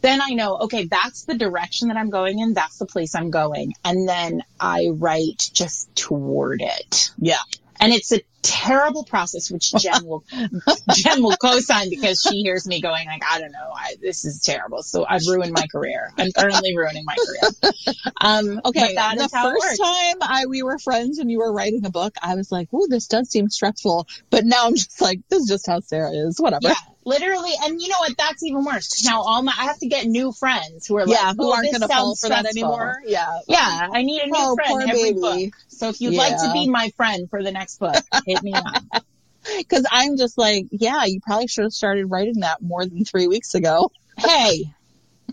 [0.00, 3.30] Then i know okay that's the direction that i'm going in that's the place i'm
[3.30, 3.74] going.
[3.84, 7.10] And then i write just toward it.
[7.18, 7.36] Yeah.
[7.80, 10.24] And it's a terrible process, which Jen will
[10.94, 14.40] Jen will co-sign because she hears me going like, I don't know, I, this is
[14.40, 14.82] terrible.
[14.82, 16.12] So I've ruined my career.
[16.18, 17.74] I'm currently ruining my career.
[18.20, 18.80] Um, Okay.
[18.80, 22.14] but that the first time I we were friends and you were writing a book,
[22.22, 25.48] I was like, "Oh, this does seem stressful." But now I'm just like, "This is
[25.48, 26.68] just how Sarah is." Whatever.
[26.68, 27.52] Yeah, literally.
[27.62, 28.16] And you know what?
[28.16, 29.04] That's even worse.
[29.04, 31.52] Now all my, I have to get new friends who are like, Yeah, who oh,
[31.54, 32.96] aren't going to fall for that anymore.
[33.04, 33.40] Yeah.
[33.46, 35.20] Yeah, I need a new Oh, friend every baby.
[35.20, 35.52] book.
[35.68, 38.64] So if you'd like to be my friend for the next book, hit me up.
[39.58, 43.26] Because I'm just like, yeah, you probably should have started writing that more than three
[43.26, 43.90] weeks ago.
[44.16, 44.72] hey,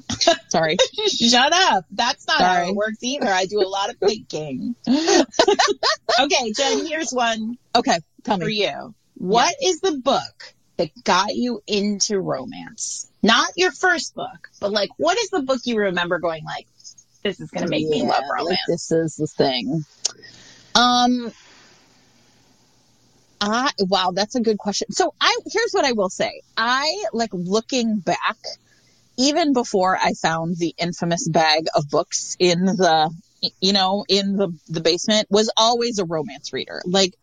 [0.50, 0.76] Sorry.
[1.08, 1.86] Shut up.
[1.92, 3.28] That's not how it works either.
[3.28, 4.76] I do a lot of thinking.
[4.90, 8.00] okay, Jen, here's one Okay.
[8.24, 8.66] Tell for me.
[8.66, 8.94] you.
[9.16, 13.10] What is the book that got you into romance?
[13.22, 16.68] Not your first book, but like, what is the book you remember going like,
[17.24, 18.60] this is going to make me Yeah, love like, romance?
[18.68, 19.86] this is the thing.
[20.76, 21.32] Um.
[23.44, 24.92] I wow, that's a good question.
[24.92, 26.42] So I here's what I will say.
[26.56, 28.38] I like looking back,
[29.18, 33.12] even before I found the infamous bag of books in the
[33.60, 36.84] you know in the the basement, was always a romance reader.
[36.86, 37.16] Like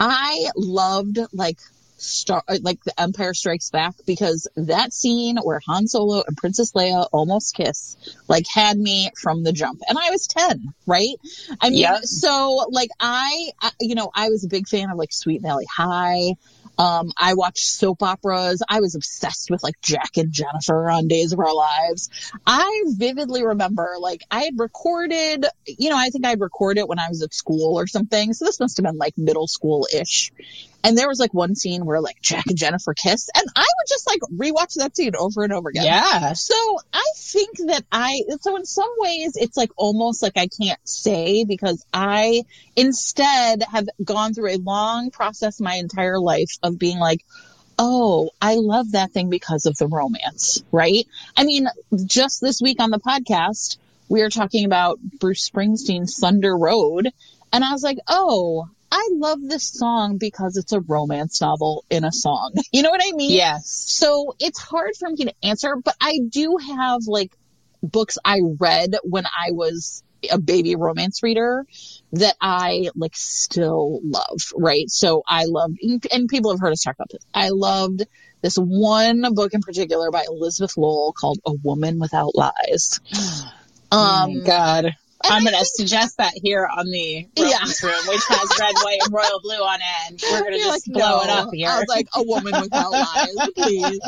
[0.00, 1.58] I loved like
[2.00, 7.08] Star like the Empire Strikes Back because that scene where Han Solo and Princess Leia
[7.12, 7.96] almost kiss
[8.28, 9.80] like had me from the jump.
[9.88, 11.16] And I was 10 right?
[11.60, 12.04] I mean Yep.
[12.04, 15.66] so like I, I you know I was a big fan of like Sweet Valley
[15.74, 16.34] High.
[16.78, 18.62] Um I watched soap operas.
[18.68, 22.10] I was obsessed with like Jack and Jennifer on Days of Our Lives.
[22.46, 27.00] I vividly remember like I had recorded you know I think I'd record it when
[27.00, 28.32] I was at school or something.
[28.34, 30.30] So this must have been like middle school ish
[30.84, 33.88] and there was like one scene where like Jack and Jennifer kiss, and I would
[33.88, 35.84] just like rewatch that scene over and over again.
[35.84, 36.32] yeah.
[36.34, 36.54] So
[36.92, 41.44] I think that I, so in some ways, it's like almost like I can't say
[41.44, 42.42] because I
[42.76, 47.24] instead have gone through a long process my entire life of being like,
[47.78, 51.06] oh, I love that thing because of the romance, right?
[51.36, 51.68] I mean,
[52.06, 57.08] just this week on the podcast, we were talking about Bruce Springsteen's Thunder Road,
[57.52, 62.04] and I was like, oh, I love this song because it's a romance novel in
[62.04, 62.52] a song.
[62.72, 63.32] You know what I mean?
[63.32, 63.66] Yes.
[63.66, 67.32] So it's hard for me to answer, but I do have like
[67.82, 71.64] books I read when I was a baby romance reader
[72.12, 74.88] that I like still love, right?
[74.88, 75.78] So I loved,
[76.12, 77.24] and people have heard us talk about this.
[77.32, 78.02] I loved
[78.42, 83.00] this one book in particular by Elizabeth Lowell called A Woman Without Lies.
[83.90, 84.92] Um, God.
[85.24, 87.58] I'm going to suggest that here on the Yeah.
[87.82, 90.22] room, which has red, white, and royal blue on it.
[90.30, 91.68] We're going to just like, blow it up here.
[91.70, 94.00] I was like, a woman without lies, please.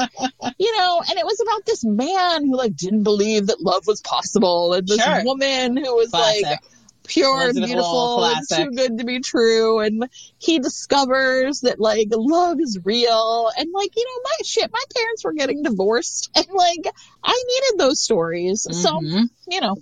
[0.59, 4.01] You know, and it was about this man who like didn't believe that love was
[4.03, 5.25] possible, and this Sure.
[5.25, 6.59] woman who was like
[7.07, 12.09] pure and Elizabeth beautiful and too good to be true, and he discovers that like
[12.13, 16.47] love is real, and like you know, my shit, my parents were getting divorced, and
[16.55, 16.87] like
[17.25, 19.29] I needed those stories, so Mhm.
[19.49, 19.77] you know,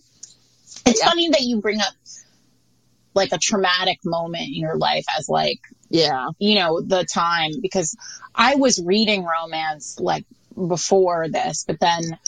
[0.88, 1.08] It's Yeah.
[1.08, 1.92] funny that you bring up
[3.14, 7.96] like a traumatic moment in your life as like, yeah, you know, the time because
[8.34, 10.24] I was reading romance like
[10.54, 12.18] before this, but then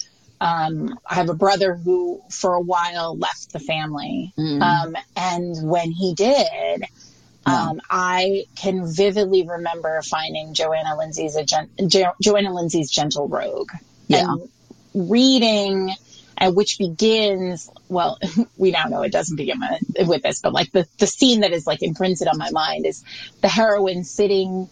[0.40, 4.32] um, I have a brother who for a while left the family.
[4.38, 4.62] Mm.
[4.62, 6.84] Um, and when he did,
[7.44, 13.70] um, I can vividly remember finding Johanna Lindsey's a gen- jo- Johanna Lindsey's Gentle Rogue
[14.08, 14.32] Yeah.
[14.32, 14.48] and
[14.94, 15.94] reading,
[16.40, 17.70] uh, which begins.
[17.88, 18.18] Well,
[18.56, 21.52] we now know it doesn't begin with, with this, but like the the scene that
[21.52, 23.04] is like imprinted on my mind is
[23.40, 24.68] the heroine sitting.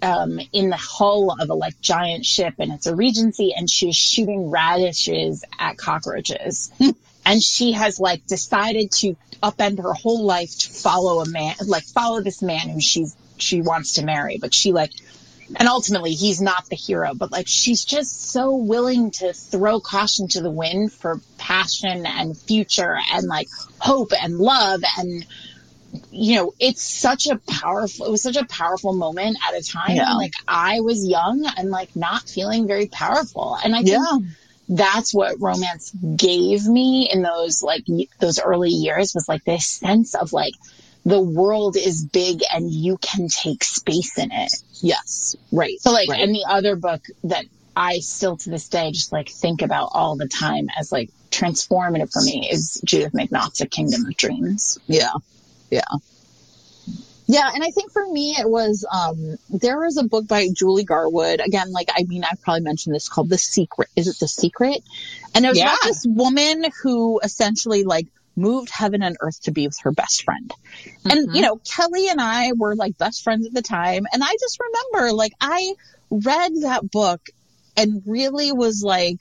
[0.00, 3.96] Um, in the hull of a like giant ship and it's a regency and she's
[3.96, 6.70] shooting radishes at cockroaches
[7.26, 11.84] and she has like decided to upend her whole life to follow a man, like
[11.84, 14.92] follow this man who she's she wants to marry, but she like
[15.56, 20.28] and ultimately he's not the hero, but like she's just so willing to throw caution
[20.28, 25.26] to the wind for passion and future and like hope and love and
[26.10, 29.96] you know, it's such a powerful, it was such a powerful moment at a time.
[29.96, 30.14] Yeah.
[30.14, 33.56] Like I was young and like not feeling very powerful.
[33.62, 34.18] And I think Yeah.
[34.68, 37.84] that's what romance gave me in those like
[38.20, 40.52] those early years was like this sense of like
[41.08, 44.52] the world is big and you can take space in it.
[44.80, 45.36] Yes.
[45.50, 45.80] Right.
[45.80, 46.20] So like, Right.
[46.20, 50.16] and the other book that I still to this day just like think about all
[50.16, 54.78] the time as like transformative for me is Judith McNaught's A Kingdom of Dreams.
[54.86, 55.12] Yeah.
[55.70, 55.82] Yeah.
[57.30, 60.84] Yeah, and I think for me it was um there was a book by Julie
[60.84, 61.40] Garwood.
[61.40, 63.88] Again, like I mean I've probably mentioned this called The Secret.
[63.96, 64.82] Is it The Secret?
[65.34, 68.06] And it was about this woman who essentially like
[68.38, 70.52] moved heaven and earth to be with her best friend.
[71.04, 71.34] And Mhm.
[71.34, 74.58] you know, Kelly and I were like best friends at the time, and I just
[74.60, 75.74] remember like I
[76.10, 77.20] read that book
[77.76, 79.18] and really was like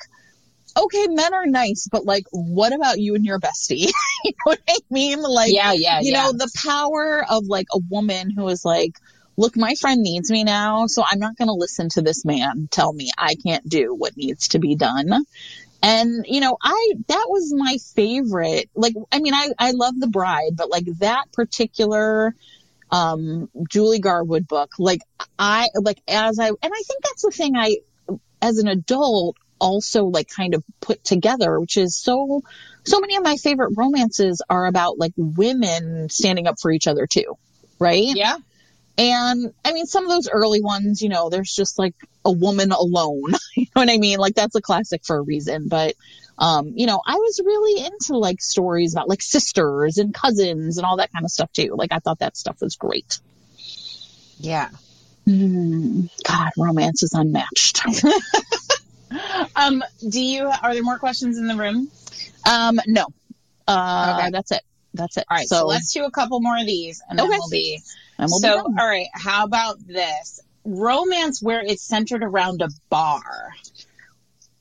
[0.77, 3.87] okay, men are nice, but like, what about you and your bestie?
[4.23, 5.21] you know what I mean?
[5.21, 6.23] Like, yeah, yeah, you yeah.
[6.25, 8.91] know, the power of like a woman who is like,
[9.37, 12.67] look, my friend needs me now, so I'm not going to listen to this man
[12.71, 15.25] tell me I can't do what needs to be done.
[15.81, 18.69] And, you know, I, that was my favorite.
[18.75, 22.35] Like, I mean, I, I love The Bride, but like that particular,
[22.91, 25.01] um, Julie Garwood book, like
[25.37, 27.77] I, like as I, and I think that's the thing I,
[28.41, 32.41] as an adult, also like kind of put together, which is so,
[32.85, 37.07] so many of my favorite romances are about like women standing up for each other
[37.07, 37.37] too.
[37.79, 38.15] Right.
[38.15, 38.37] yeah.
[38.97, 41.93] And I mean, some of those early ones, you know, there's just like
[42.25, 43.33] a woman alone.
[43.55, 44.17] you know what I mean?
[44.19, 45.67] Like that's a classic for a reason.
[45.67, 45.93] But,
[46.39, 50.85] um, you know, I was really into like stories about like sisters and cousins and
[50.85, 51.75] all that kind of stuff too.
[51.77, 53.19] Like I thought that stuff was great.
[54.39, 54.69] Yeah.
[55.27, 57.81] Mm, God, romance is unmatched.
[59.55, 61.89] Um, do you, are there more questions in the room?
[62.45, 63.07] um, no,
[63.67, 64.31] uh, Okay.
[64.31, 64.61] that's it.
[64.93, 65.23] That's it.
[65.29, 65.47] All right.
[65.47, 67.37] So, let's do a couple more of these and then Okay.
[67.37, 67.81] we'll be,
[68.19, 69.07] we'll so, all right.
[69.13, 70.41] How about this?
[70.65, 73.21] Romance where it's centered around a bar.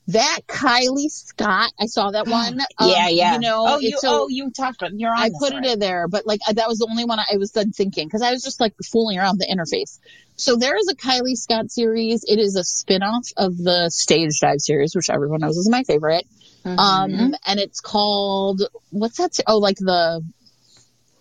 [0.09, 2.59] that Kylie Scott, I saw that one.
[2.77, 3.33] Um, yeah, yeah.
[3.33, 5.79] You know, oh, you, a- oh, you talked about, you're on I put it in
[5.79, 8.41] there, but like that was the only one I was done thinking because I was
[8.41, 9.99] just like fooling around the interface.
[10.37, 12.23] So there is a Kylie Scott series.
[12.27, 16.25] It is a spin-off of the Stage Dive series, which everyone knows is my favorite.
[16.63, 16.77] Mhm.
[16.77, 19.31] Um, and it's called what's that?
[19.47, 20.23] Oh, like the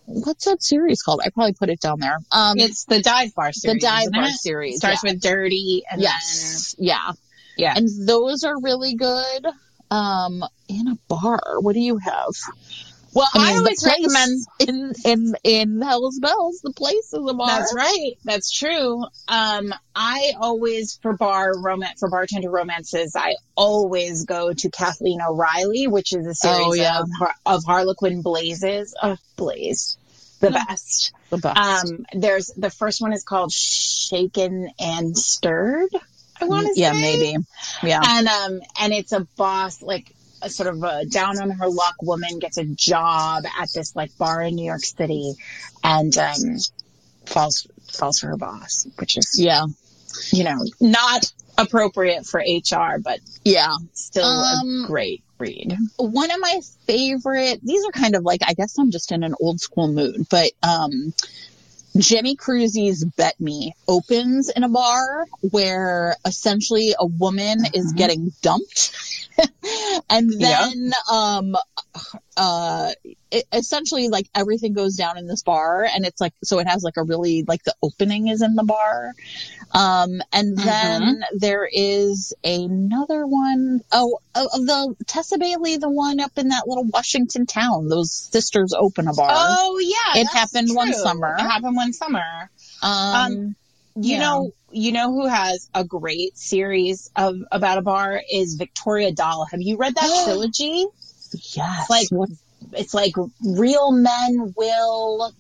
[0.07, 1.21] what's that series called?
[1.25, 2.19] I probably put it down there.
[2.33, 3.83] Um, it's the dive bar series.
[3.83, 3.87] the.
[3.87, 4.33] Dive Bar it?
[4.33, 4.79] series.
[4.79, 5.13] Starts yeah.
[5.13, 7.13] with dirty and yes, yeah,
[7.57, 7.75] yeah.
[7.77, 9.47] and those are really good.
[9.89, 12.33] Um, in a bar, what do you have?
[13.17, 14.47] Well, I, I mean, the always recommend.
[14.61, 17.47] in in in Hell's Bells, the place is a bar.
[17.49, 18.13] That's right.
[18.25, 19.05] That's true.
[19.27, 25.87] Um, I always for bar romance for bartender romances, I always go to Kathleen O'Reilly,
[25.87, 27.01] which is a series Oh, yeah.
[27.01, 27.09] of
[27.47, 28.95] of Harlequin Blazes.
[29.03, 29.97] Oh, Blaze,
[30.41, 31.13] the best.
[31.31, 31.57] The best.
[31.59, 35.89] Um, there's the first one is called Shaken and Stirred.
[36.39, 37.45] I want to yeah, say maybe.
[37.83, 38.03] Yeah.
[38.05, 41.95] and um and it's a boss like a sort of a down on her luck
[42.03, 45.35] woman gets a job at this like bar in New York City
[45.83, 46.57] and um
[47.25, 49.67] falls falls for her boss, which is Yeah.
[50.33, 53.75] you know not appropriate for HR, but Yeah.
[53.95, 55.77] still Um, a great read.
[55.97, 59.35] One of my favorite, these are kind of like, I guess I'm just in an
[59.41, 61.15] old school mood, but, um,
[61.97, 67.97] Jenny Crusie's Bet Me opens in a bar where essentially a woman is Mhm.
[67.97, 68.93] getting dumped.
[70.11, 70.67] and Yeah.
[70.67, 71.57] then, um,
[72.37, 72.91] uh,
[73.31, 76.83] it, essentially like everything goes down in this bar and it's like, so it has
[76.83, 79.13] like a really, like the opening is in the bar.
[79.73, 86.21] Um, and then there is another one, oh, of of the Tessa Bailey, the one
[86.21, 89.29] up in that little Washington town, those sisters open a bar.
[89.31, 91.35] Oh yeah, It happened one summer.
[91.39, 92.51] It happened one summer.
[92.83, 93.57] um,
[93.97, 94.19] You Yeah.
[94.21, 99.47] know, you know who has a great series of about a bar is Victoria Dahl.
[99.51, 100.85] Have you read that trilogy?
[101.55, 101.89] yes.
[101.91, 102.31] like- What-
[102.73, 105.33] It's like real men will,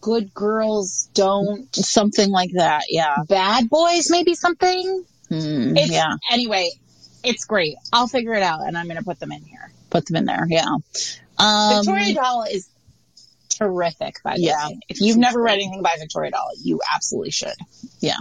[0.00, 2.84] good girls don't, something like that.
[2.88, 3.16] Yeah.
[3.28, 5.04] bad boys maybe something.
[5.30, 6.14] It's, yeah.
[6.30, 6.70] Anyway,
[7.24, 7.76] it's great.
[7.92, 9.70] I'll figure it out and I'm going to put them in here.
[9.90, 10.46] Put them in there.
[10.48, 10.66] Yeah.
[11.38, 12.68] Um, Victoria Dahl is
[13.58, 14.68] terrific, by the Yeah.
[14.68, 14.80] way.
[14.88, 17.54] If you've never read anything by Victoria Dahl, you absolutely should.
[18.00, 18.16] Yeah.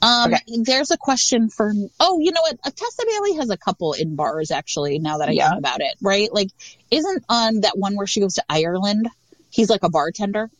[0.00, 0.42] Um, Okay.
[0.62, 2.58] there's a question for, oh, you know what?
[2.76, 5.50] Tessa Bailey has a couple in bars actually, now that I Yeah.
[5.50, 6.32] think about it, right?
[6.32, 6.48] Like,
[6.90, 9.08] isn't on that one where she goes to Ireland?
[9.50, 10.50] He's like a bartender.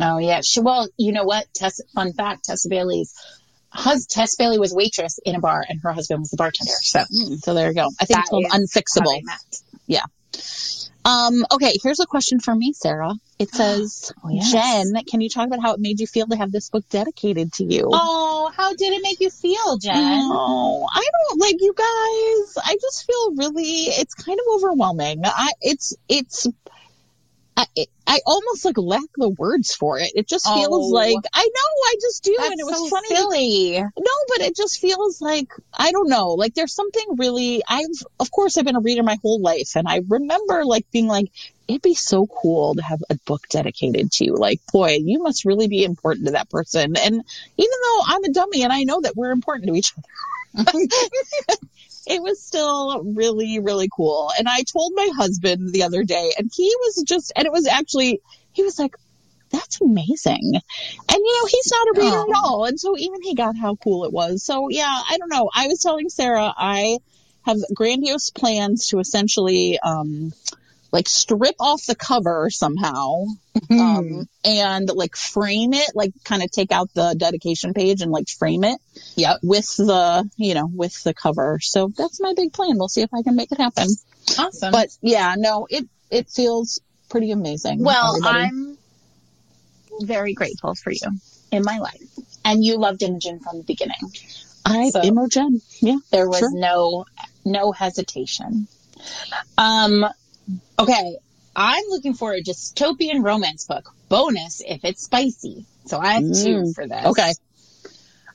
[0.00, 0.40] Oh yeah.
[0.42, 1.46] She, well, you know what?
[1.54, 3.12] Tessa, fun fact, Tessa Bailey's
[3.70, 6.72] hus- Tess Bailey was waitress in a bar, and her husband was the bartender.
[6.80, 7.04] So
[7.42, 7.90] So there you go.
[8.00, 9.20] I think it's called Unfixable.
[9.86, 10.04] Yeah.
[11.04, 13.12] Um, okay, here's a question for me, Sarah.
[13.38, 14.52] It says, Oh, yes.
[14.52, 17.52] Jen, can you talk about how it made you feel to have this book dedicated
[17.54, 17.88] to you?
[17.92, 19.94] Oh, how did it make you feel, Jen?
[19.96, 22.58] Oh, I don't like you guys.
[22.64, 25.22] I just feel really, it's kind of overwhelming.
[25.24, 26.48] I, it's, it's,
[27.56, 30.10] I, it, I almost like lack the words for it.
[30.14, 30.94] It just feels Oh.
[30.94, 32.36] like, I know, I just do.
[32.40, 33.08] And it was so funny.
[33.08, 33.80] silly.
[33.82, 36.30] No, but it just feels like I don't know.
[36.30, 37.62] Like there's something really.
[37.68, 37.84] I've
[38.18, 41.30] of course I've been a reader my whole life, and I remember like being like,
[41.68, 44.36] it'd be so cool to have a book dedicated to you.
[44.36, 46.96] Like, boy, you must really be important to that person.
[46.96, 49.92] And even though I'm a dummy and I know that we're important to each
[50.56, 50.72] other.
[52.08, 54.30] It was still really, really cool.
[54.38, 57.66] And I told my husband the other day, and he was just, and it was
[57.66, 58.20] actually,
[58.52, 58.94] he was like,
[59.50, 60.52] that's amazing.
[60.54, 62.26] And you know, he's not a reader Oh.
[62.30, 62.64] at all.
[62.66, 64.42] And so even he got how cool it was.
[64.44, 65.50] So yeah, I don't know.
[65.54, 66.98] I was telling Sarah, I
[67.42, 70.32] have grandiose plans to essentially, um,
[70.90, 73.24] like strip off the cover somehow,
[73.68, 73.80] Hmm.
[73.80, 78.28] um, and like frame it, like kind of take out the dedication page and like
[78.28, 78.78] frame it
[79.16, 81.58] yeah with the, you know, with the cover.
[81.60, 82.78] So that's my big plan.
[82.78, 83.88] We'll see if I can make it happen.
[84.38, 84.72] Awesome.
[84.72, 86.80] But yeah, no, it, it feels
[87.10, 87.82] pretty amazing.
[87.82, 88.44] well, everybody.
[88.44, 88.78] I'm
[90.02, 91.00] very grateful for you
[91.50, 92.00] in my life.
[92.44, 93.96] And you loved Imogen from the beginning.
[94.64, 95.60] I, so- Imogen.
[95.80, 95.96] Yeah.
[96.12, 96.50] There was Sure.
[96.54, 97.04] no
[97.44, 98.68] no hesitation.
[99.56, 100.06] Um
[100.78, 101.16] okay,
[101.56, 103.92] I'm looking for a dystopian romance book.
[104.08, 105.64] Bonus if it's spicy.
[105.86, 107.04] So I have two Mm, for this.
[107.06, 107.32] Okay.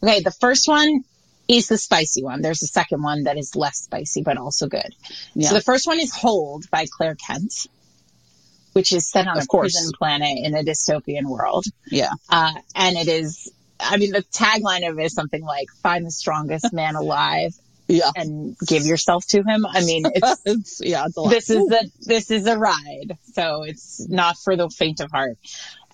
[0.03, 1.03] Okay, the first one
[1.47, 2.41] is the spicy one.
[2.41, 4.93] There's a second one that is less spicy but also good.
[5.33, 5.49] Yeah.
[5.49, 7.67] So the first one is Hold by Claire Kent,
[8.73, 9.73] which is set on Of a course.
[9.73, 11.65] prison planet in a dystopian world.
[11.89, 12.11] Yeah.
[12.29, 16.11] Uh, and it is, I mean, the tagline of it is something like find the
[16.11, 17.53] strongest man alive
[17.87, 18.09] Yeah.
[18.15, 19.65] and give yourself to him.
[19.65, 21.29] I mean, it's, it's, yeah, it's a lot.
[21.31, 23.17] this is a, this is a ride.
[23.33, 25.37] So it's not for the faint of heart.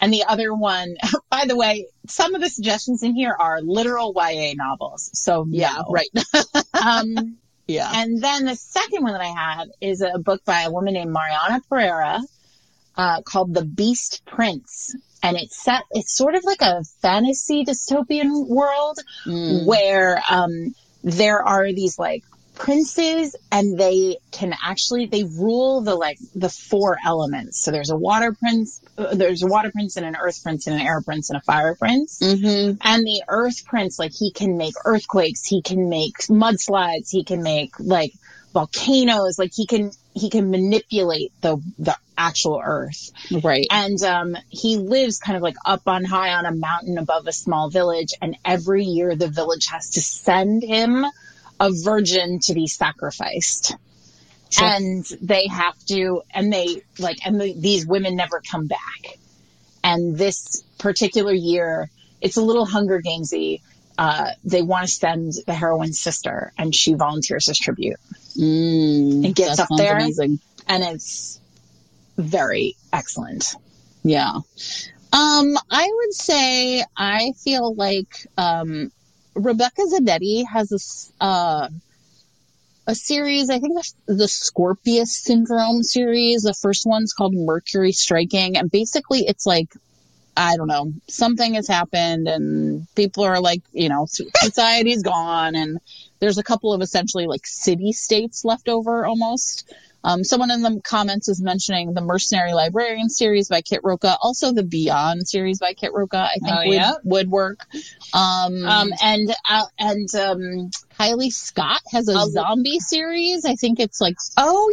[0.01, 0.95] And the other one,
[1.29, 5.09] by the way, some of the suggestions in here are literal YA novels.
[5.13, 5.91] So yeah, no.
[5.91, 6.09] right.
[6.81, 7.37] Um,
[7.67, 7.91] yeah.
[7.93, 11.11] and then the second one that I have is a book by a woman named
[11.11, 12.19] Mariana Pereira,
[12.95, 14.95] uh, called The Beast Prince.
[15.21, 19.65] And it's set, it's sort of like a fantasy dystopian world Mm.
[19.65, 20.73] where, um,
[21.03, 22.23] there are these like
[22.55, 27.59] princes and they can actually, they rule the like, the four elements.
[27.59, 30.75] So there's a water prince, uh, there's a water prince and an earth prince and
[30.75, 32.19] an air prince and a fire prince.
[32.19, 32.77] Mm-hmm.
[32.81, 37.41] And the Earth Prince, like he can make earthquakes, he can make mudslides, he can
[37.41, 38.13] make like
[38.53, 43.11] volcanoes, like he can he can manipulate the the actual Earth.
[43.43, 43.65] Right.
[43.71, 47.31] And um, he lives kind of like up on high on a mountain above a
[47.31, 48.13] small village.
[48.21, 51.05] And every year the village has to send him
[51.59, 53.75] a virgin to be sacrificed.
[54.49, 54.67] Sure.
[54.67, 59.17] And they have to, and they like, and the, these women never come back.
[59.83, 61.89] And this particular year,
[62.19, 63.61] it's a little Hunger Gamesy.
[63.99, 67.99] Uh, they want to send the heroine's sister, and she volunteers as tribute,
[68.37, 69.97] Mm, It gets up there.
[69.97, 70.39] Amazing.
[70.67, 71.39] and it's
[72.17, 73.55] very excellent.
[74.03, 74.35] Yeah.
[75.11, 78.91] Um, I would say I feel like um,
[79.35, 80.71] Rebecca Zanetti has
[81.19, 81.69] a uh,
[82.87, 83.49] a series.
[83.49, 86.43] I think that's the Scorpius syndrome series.
[86.43, 89.73] The first one's called Mercury Striking, and basically it's like
[90.39, 95.79] I don't know something has happened, and people are like, you know, society's gone, and
[96.19, 99.71] there's a couple of essentially like city states left over almost.
[100.01, 104.53] Um, someone in the comments is mentioning the Mercenary Librarian series by Kit Rocha, also
[104.53, 106.19] the Beyond series by Kit Rocha.
[106.19, 106.91] I think Oh, would, yeah.
[107.03, 107.65] would work.
[108.13, 112.29] Um, Um, and uh, and um, Kylie Scott has a Oh.
[112.29, 113.43] zombie series.
[113.43, 114.71] I think it's like oh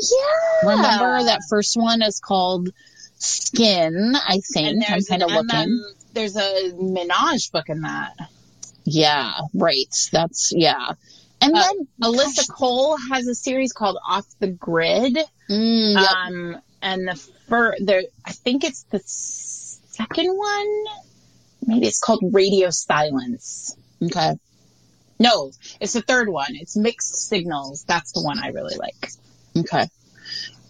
[0.64, 2.70] yeah, remember that first one is called
[3.18, 4.14] Skin.
[4.16, 5.48] I think I'm there's kind of looking.
[5.48, 5.80] MM,
[6.12, 8.14] there's a ménage book in that.
[8.84, 9.94] Yeah, right.
[10.12, 10.92] That's yeah.
[11.40, 15.18] And Uh, then Alyssa Cole has a series called Off the Grid.
[15.50, 16.10] Mm, yep.
[16.10, 17.14] Um, and the
[17.48, 20.84] first, there, I think it's the second one.
[21.66, 23.76] Maybe it's called Radio Silence.
[24.02, 24.34] okay.
[25.18, 25.50] No,
[25.80, 26.54] it's the third one.
[26.54, 27.84] It's Mixed Signals.
[27.84, 29.10] That's the one I really like.
[29.56, 29.88] Okay.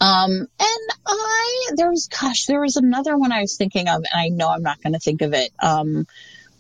[0.01, 4.09] Um, and I, there was, gosh, there was another one I was thinking of, and
[4.14, 5.51] I know I'm not going to think of it.
[5.62, 6.07] Um,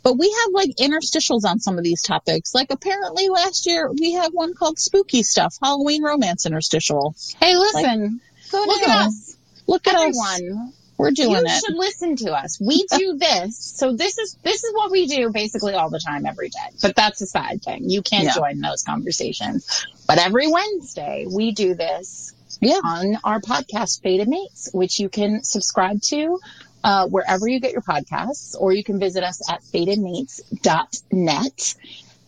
[0.02, 2.54] but we have like interstitials on some of these topics.
[2.54, 7.16] Like apparently last year we have one called Spooky Stuff, Halloween Romance Interstitial.
[7.40, 8.20] Hey, listen,
[8.52, 9.36] Go look at us.
[9.66, 10.16] Look at us.
[10.38, 10.72] Everyone.
[10.96, 11.42] We're doing you it.
[11.42, 12.58] You should listen to us.
[12.60, 13.58] We do this.
[13.58, 16.76] So this is this is what we do basically all the time every day.
[16.80, 17.90] But that's a side thing.
[17.90, 18.34] You can't Yeah.
[18.34, 19.86] join those conversations.
[20.06, 22.80] But every Wednesday we do this Yeah.
[22.84, 26.38] on our podcast Fated Mates, which you can subscribe to
[26.84, 31.74] uh, wherever you get your podcasts, or you can visit us at fatedmates.net.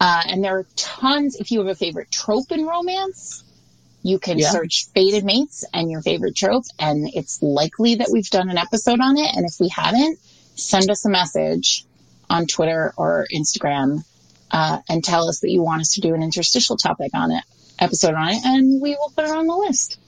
[0.01, 1.37] Uh, and there are tons.
[1.37, 3.43] If you have a favorite trope in romance,
[4.03, 4.51] you can Yeah.
[4.51, 9.01] search Fated Mates and your favorite trope, and it's likely that we've done an episode
[9.01, 9.35] on it.
[9.35, 10.19] And if we haven't,
[10.55, 11.85] send us a message
[12.31, 14.05] on Twitter or Instagram
[14.51, 17.43] uh, and tell us that you want us to do an interstitial topic on it,
[17.79, 19.99] episode on it, and we will put it on the list.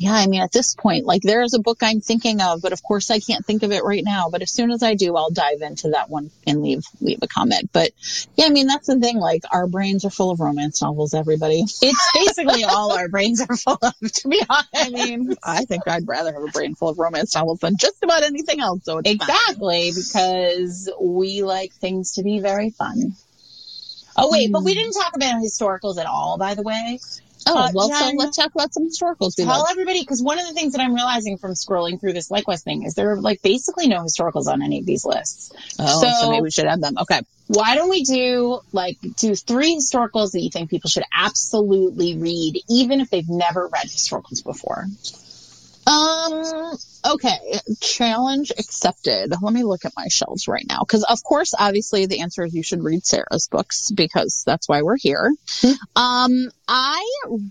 [0.00, 2.72] Yeah, I mean, at this point, like there is a book I'm thinking of, but
[2.72, 4.28] of course I can't think of it right now.
[4.30, 7.26] But as soon as I do, I'll dive into that one and leave leave a
[7.26, 7.70] comment.
[7.72, 7.90] But
[8.36, 9.18] yeah, I mean, that's the thing.
[9.18, 11.14] Like our brains are full of romance novels.
[11.14, 11.64] Everybody.
[11.82, 14.68] It's basically all our brains are full of, to be honest.
[14.72, 18.00] I mean, I think I'd rather have a brain full of romance novels than just
[18.04, 18.84] about anything else.
[18.84, 19.00] So.
[19.04, 23.16] Exactly, because we like things to be very fun.
[24.16, 24.78] Oh wait, but we hmm.
[24.78, 27.00] didn't talk about historicals at all, by the way.
[27.46, 29.34] Oh, Uh, well, so let's talk about some historicals.
[29.36, 32.62] Tell everybody, because one of the things that I'm realizing from scrolling through this Likewise
[32.62, 35.52] thing is there are like basically no historicals on any of these lists.
[35.78, 36.96] Oh, so, so- maybe we should add them.
[36.98, 37.20] Okay.
[37.46, 42.60] Why don't we do like do three historicals that you think people should absolutely read,
[42.68, 44.84] even if they've never read historicals before?
[45.88, 46.76] Um,
[47.14, 47.38] okay.
[47.80, 49.32] Challenge accepted.
[49.42, 50.80] Let me look at my shelves right now.
[50.80, 54.82] Cause of course, obviously the answer is you should read Sarah's books because that's why
[54.82, 55.32] we're here.
[55.96, 57.04] um, I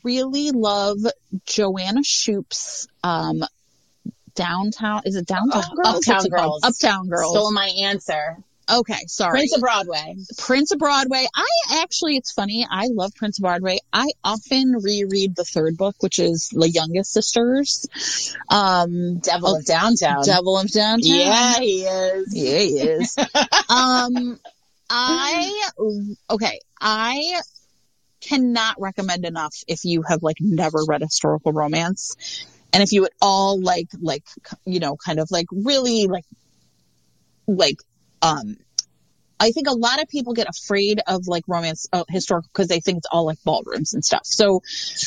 [0.04, 0.98] really love
[1.46, 3.44] Joanna Shupe's, um,
[4.36, 6.08] downtown, is it downtown Oh, girls?
[6.08, 6.30] Uptown?
[6.30, 6.64] Girls.
[6.64, 7.32] Uptown girls.
[7.32, 8.38] Stole my answer.
[8.70, 9.06] Okay.
[9.08, 9.32] Sorry.
[9.32, 10.16] Prince of Broadway.
[10.38, 11.28] Prince of Broadway.
[11.36, 12.66] I actually, it's funny.
[12.70, 13.80] I love Prince of Broadway.
[13.92, 18.36] I often reread the third book, which is The Youngest Sisters.
[18.50, 20.24] Um, Devil of Downtown.
[20.24, 21.00] Devil of Downtown.
[21.02, 22.36] Yeah, he is.
[22.36, 23.18] Yeah, he is.
[23.70, 24.40] um,
[24.90, 25.70] I,
[26.30, 27.42] okay, I
[28.22, 32.46] cannot recommend enough if you have like never read historical romance.
[32.74, 34.24] And if you at all like, like,
[34.66, 36.26] you know, kind of like really like,
[37.48, 37.78] like,
[38.22, 38.58] um,
[39.40, 42.80] I think a lot of people get afraid of like romance uh, historical because they
[42.80, 44.26] think it's all like ballrooms and stuff.
[44.26, 44.62] So,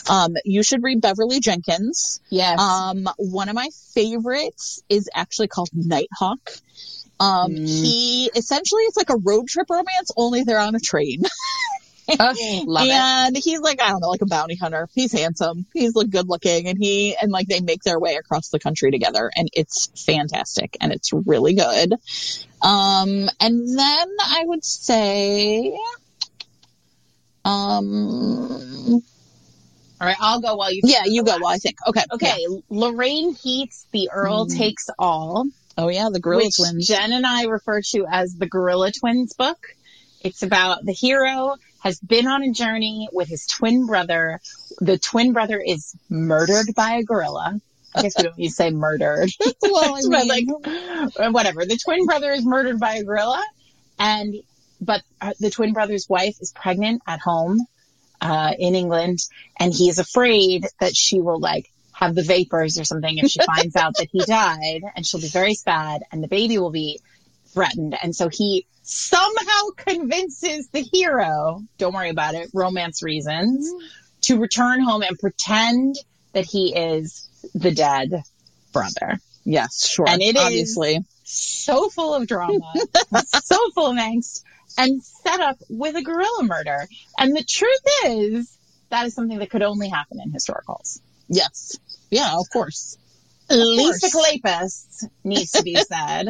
[0.09, 2.21] um, you should read Beverly Jenkins.
[2.31, 2.61] Yes.
[2.61, 6.39] Um, one of my favorites is actually called Nighthawk.
[7.19, 7.83] Um, Mm.
[7.83, 11.23] he essentially it's like a road trip romance, only they're on a train.
[12.19, 12.91] Okay, love it.
[12.93, 14.89] and he's like, I don't know, like a bounty hunter.
[14.95, 15.67] He's handsome.
[15.75, 18.91] He's like good looking and he, and like they make their way across the country
[18.91, 21.95] together and it's fantastic and it's really good.
[22.63, 25.77] Um, and then I would say,
[27.45, 29.03] um,
[30.01, 30.81] All right, I'll go while you.
[30.85, 31.39] yeah, you go.
[31.39, 31.77] while I think.
[31.87, 32.03] Okay.
[32.13, 32.59] Okay, yeah.
[32.71, 34.57] Lorraine Heath's The Earl Mm.
[34.57, 35.47] Takes All,
[35.79, 36.87] Oh yeah, the Gorilla which Twins.
[36.87, 39.59] Jen and I refer to as the Gorilla Twins book.
[40.21, 44.41] It's about the hero has been on a journey with his twin brother.
[44.81, 47.61] The twin brother is murdered by a gorilla.
[47.95, 49.31] I guess we don't need to say murdered.
[49.63, 51.65] well, I mean, like whatever.
[51.65, 53.45] The twin brother is murdered by a gorilla,
[53.99, 54.37] and
[54.81, 57.59] but uh, the twin brother's wife is pregnant at home
[58.21, 59.19] uh, in England,
[59.59, 63.41] and he is afraid that she will like have the vapors or something if she
[63.57, 67.01] finds out that he died, and she'll be very sad, and the baby will be
[67.53, 73.87] threatened, and so he somehow convinces the hero, don't worry about it, romance reasons, mm-hmm.
[74.23, 75.97] to return home and pretend
[76.33, 78.23] that he is the dead
[78.73, 80.09] brother yes, sure.
[80.09, 81.05] And it is- obviously.
[81.25, 82.73] so full of drama,
[83.27, 84.43] so full of angst,
[84.79, 86.87] and set up with a gorilla murder.
[87.19, 88.57] And the truth is,
[88.91, 91.01] that is something that could only happen in historicals.
[91.29, 91.79] Yes.
[92.11, 92.97] Yeah, of course.
[93.51, 94.17] Lisa.
[94.17, 96.29] Kleypas needs to be said.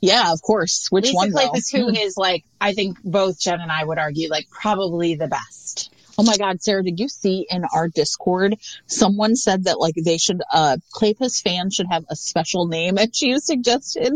[0.00, 0.88] Yeah, of course.
[0.90, 1.50] Which Lisa one though?
[1.50, 5.28] Kleypas, who is like, I think both Jen and I would argue, like probably the
[5.28, 5.92] best.
[6.16, 8.56] Oh my God, Sarah, did you see in our Discord,
[8.86, 13.14] someone said that like they should, uh, Kleypas fans should have a special name and
[13.14, 14.12] she suggested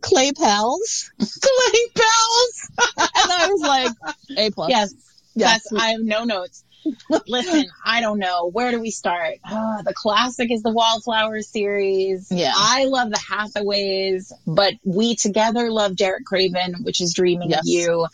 [0.00, 1.10] Clay Pals.
[1.18, 2.70] Clay Bells!
[2.88, 4.70] And I was like, A plus.
[4.70, 4.94] Yes,
[5.34, 5.62] Yes.
[5.70, 6.64] That's, I have no notes.
[7.28, 8.48] Listen, I don't know.
[8.50, 9.36] Where do we start?
[9.44, 12.28] Uh, the classic is the Wallflowers series.
[12.30, 12.52] Yeah.
[12.54, 17.60] I love the Hathaways, but we together love Derek Craven, which is Dreaming Yes.
[17.60, 18.06] of You.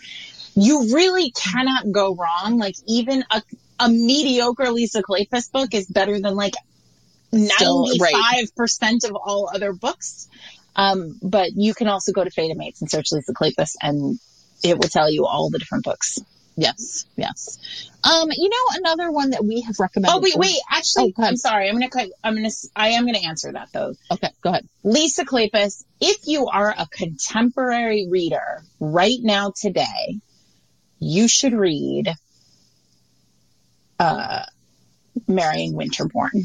[0.55, 2.59] You really cannot go wrong.
[2.59, 3.43] Like even a,
[3.79, 6.55] a mediocre Lisa Kleypas book is better than like
[7.31, 10.29] Still, 95% of all other books.
[10.75, 14.19] Um, but you can also go to Fated Mates and search Lisa Kleypas and
[14.62, 16.19] it will tell you all the different books.
[16.61, 17.57] Yes, yes.
[18.03, 20.13] Um, you know, another one that we have recommended.
[20.17, 20.57] Oh wait, for- wait.
[20.69, 21.23] Actually, Oh.
[21.23, 21.69] I'm sorry.
[21.69, 21.89] I'm gonna.
[21.89, 22.51] cut- I'm gonna.
[22.75, 23.95] I am gonna answer that though.
[24.11, 24.67] Okay, go ahead.
[24.83, 30.19] Lisa Kleypas, if you are a contemporary reader right now today,
[30.99, 32.13] you should read
[34.01, 34.43] uh,
[35.29, 36.43] Marrying Winterborne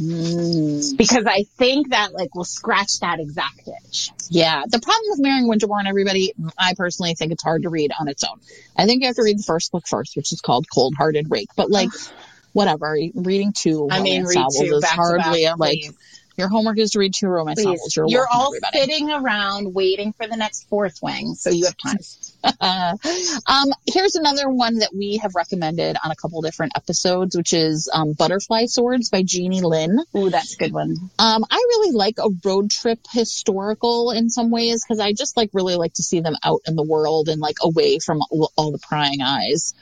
[0.00, 4.10] Mm, because I think that like will scratch that exact itch.
[4.30, 8.08] yeah, the problem with Marrying Winterborne, everybody, I personally think it's hard to read on
[8.08, 8.40] its own.
[8.76, 11.30] I think you have to read the first book first, which is called Cold Hearted
[11.30, 11.50] Rake.
[11.54, 11.90] But like,
[12.52, 15.98] whatever, reading two I mean, read novels two is hardly a, like please.
[16.40, 17.94] Your homework is to read two romance novels.
[17.94, 18.78] You're, You're welcome, all everybody.
[18.78, 21.98] sitting around waiting for the next fourth wing, so you have time.
[23.46, 27.90] Um, here's another one that we have recommended on a couple different episodes, which is
[27.92, 29.98] um, Butterfly Swords by Jeannie Lin.
[30.16, 30.96] Ooh, that's a good one.
[31.18, 35.50] Um, I really like a road trip historical in some ways because I just like
[35.52, 38.22] really like to see them out in the world and like away from
[38.56, 39.74] all the prying eyes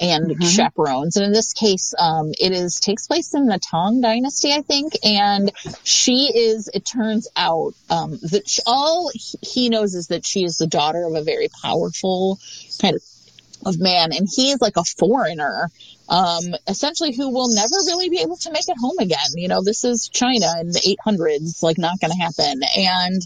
[0.00, 0.54] and Mhm.
[0.54, 1.16] chaperones.
[1.16, 4.92] And in this case, um, it is takes place in the Tang Dynasty, I think.
[5.04, 5.52] And
[5.84, 10.44] she is, it turns out, um, that sh all he- he knows is that she
[10.44, 12.38] is the daughter of a very powerful
[12.80, 13.02] kind of
[13.66, 15.70] of man, and he is like a foreigner,
[16.08, 19.34] um, essentially who will never really be able to make it home again.
[19.34, 22.60] You know, this is China in the 800s, like not going to happen.
[22.76, 23.22] And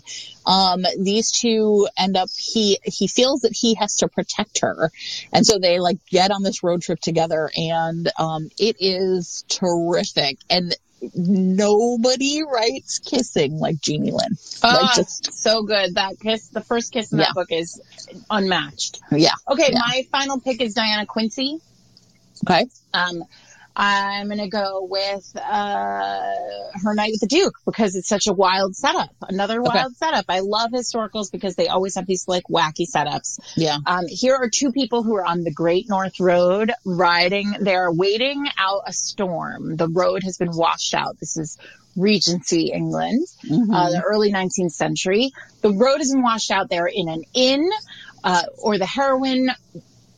[0.47, 2.31] um, these two end up.
[2.37, 4.91] He he feels that he has to protect her,
[5.33, 10.39] and so they like get on this road trip together, and um, it is terrific.
[10.49, 10.75] And
[11.15, 14.37] nobody writes kissing like Jeannie Lin.
[14.63, 15.95] Ah, Like just so good.
[15.95, 17.27] That kiss, the first kiss in Yeah.
[17.27, 17.81] that book is
[18.31, 19.01] unmatched.
[19.13, 19.33] yeah.
[19.49, 19.79] Okay, Yeah.
[19.87, 21.59] my final pick is Diana Quincy.
[22.47, 22.67] Okay.
[22.95, 23.25] Um,
[23.77, 26.33] I'm gonna go with uh,
[26.83, 29.11] her night with the Duke because it's such a wild setup.
[29.29, 29.71] Another Okay.
[29.79, 30.25] wild setup.
[30.29, 33.39] I love historicals because they always have these like wacky setups.
[33.57, 33.79] Yeah.
[33.87, 37.55] Um, here are two people who are on the Great North Road riding.
[37.61, 39.77] They're waiting out a storm.
[39.77, 41.19] The road has been washed out.
[41.21, 41.57] This is
[41.97, 43.75] Regency, England Mhm.
[43.75, 45.33] uh, the early 19th century.
[45.61, 46.69] The road has been washed out.
[46.71, 47.69] They're in an inn,
[48.23, 49.51] uh, or the heroine,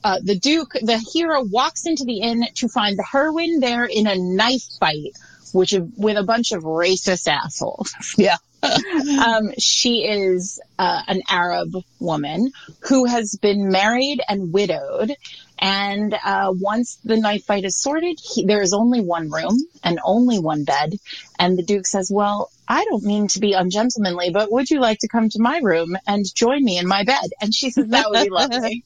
[0.04, 4.06] uh, the Duke, the hero walks into the inn to find the heroine there in
[4.06, 5.12] a knife fight,
[5.52, 7.94] which with a bunch of racist assholes.
[8.16, 8.36] Yeah.
[9.26, 12.52] um, she is uh, an Arab woman
[12.88, 15.16] who has been married and widowed.
[15.58, 19.98] And uh, once the knife fight is sorted, he, there is only one room and
[20.04, 20.94] only one bed.
[21.38, 24.98] And the Duke says, Well, I don't mean to be ungentlemanly, but would you like
[25.00, 27.30] to come to my room and join me in my bed?
[27.40, 28.84] And she says, That would be lovely.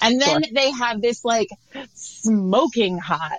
[0.00, 1.48] And then they have this like
[1.94, 3.38] smoking hot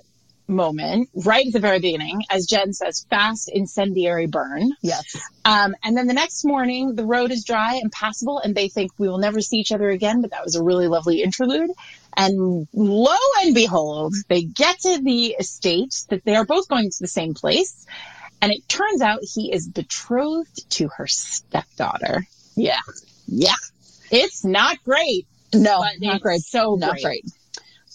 [0.49, 4.71] moment right at the very beginning, as Jen says, fast incendiary burn.
[4.81, 5.15] Yes.
[5.45, 8.91] Um, and then the next morning, the road is dry and passable, and they think
[8.97, 10.21] we will never see each other again.
[10.21, 11.69] But that was a really lovely interlude.
[12.17, 16.99] And lo and behold, they get to the estate that they are both going to
[16.99, 17.85] the same place.
[18.41, 22.25] And it turns out he is betrothed to her stepdaughter.
[22.55, 22.79] Yeah.
[23.27, 23.53] Yeah.
[24.11, 26.41] It's not great, No, but not great.
[26.41, 27.03] so not great.
[27.03, 27.25] great.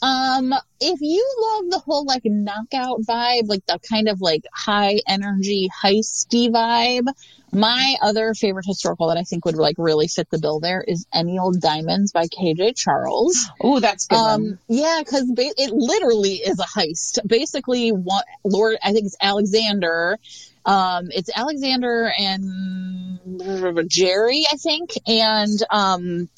[0.03, 5.01] Um, if you love the whole like knockout vibe, like the kind of like high
[5.09, 7.07] energy heisty vibe,
[7.53, 11.07] my other favorite historical that I think would like really fit the bill there is
[11.15, 13.49] Any Old Diamonds by KJ Charles.
[13.61, 14.17] Oh, that's good.
[14.17, 17.27] Um, yeah, because ba- it literally is a heist.
[17.27, 20.19] Basically, what Lord, I think it's Alexander.
[20.67, 26.29] Um, it's Alexander and Jerry, I think, and um,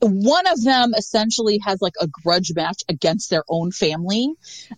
[0.00, 4.32] one of them essentially has like a grudge match against their own family,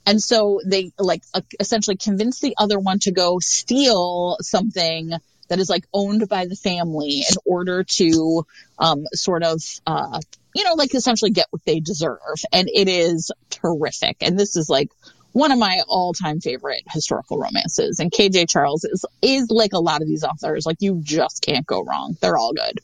[0.05, 5.13] and so they like uh, essentially convince the other one to go steal something
[5.49, 8.45] that is like owned by the family in order to
[8.79, 10.21] um, sort of uh,
[10.57, 12.19] you know, like essentially get what they deserve.
[12.51, 14.17] And it is terrific.
[14.23, 14.89] And this is like
[15.33, 17.99] one of my all time favorite historical romances.
[18.01, 20.65] And KJ Charles is, is like a lot of these authors.
[20.65, 22.17] Like you just can't go wrong.
[22.23, 22.81] They're all good.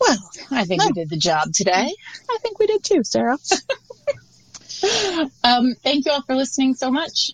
[0.00, 0.86] Well, I think No.
[0.88, 1.92] we did the job today.
[2.30, 3.38] I think we did too, Sarah.
[5.42, 7.32] Um, thank you all for listening so much.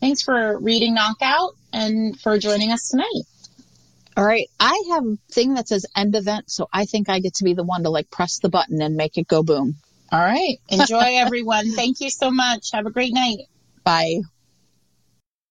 [0.00, 3.24] Thanks for reading Knockout and for joining us tonight.
[4.16, 4.48] All right.
[4.58, 6.50] I have a thing that says end event.
[6.50, 8.96] So I think I get to be the one to like press the button and
[8.96, 9.76] make it go boom.
[10.10, 10.58] All right.
[10.68, 11.72] Enjoy everyone.
[11.72, 12.72] Thank you so much.
[12.72, 13.38] Have a great night.
[13.84, 14.22] Bye.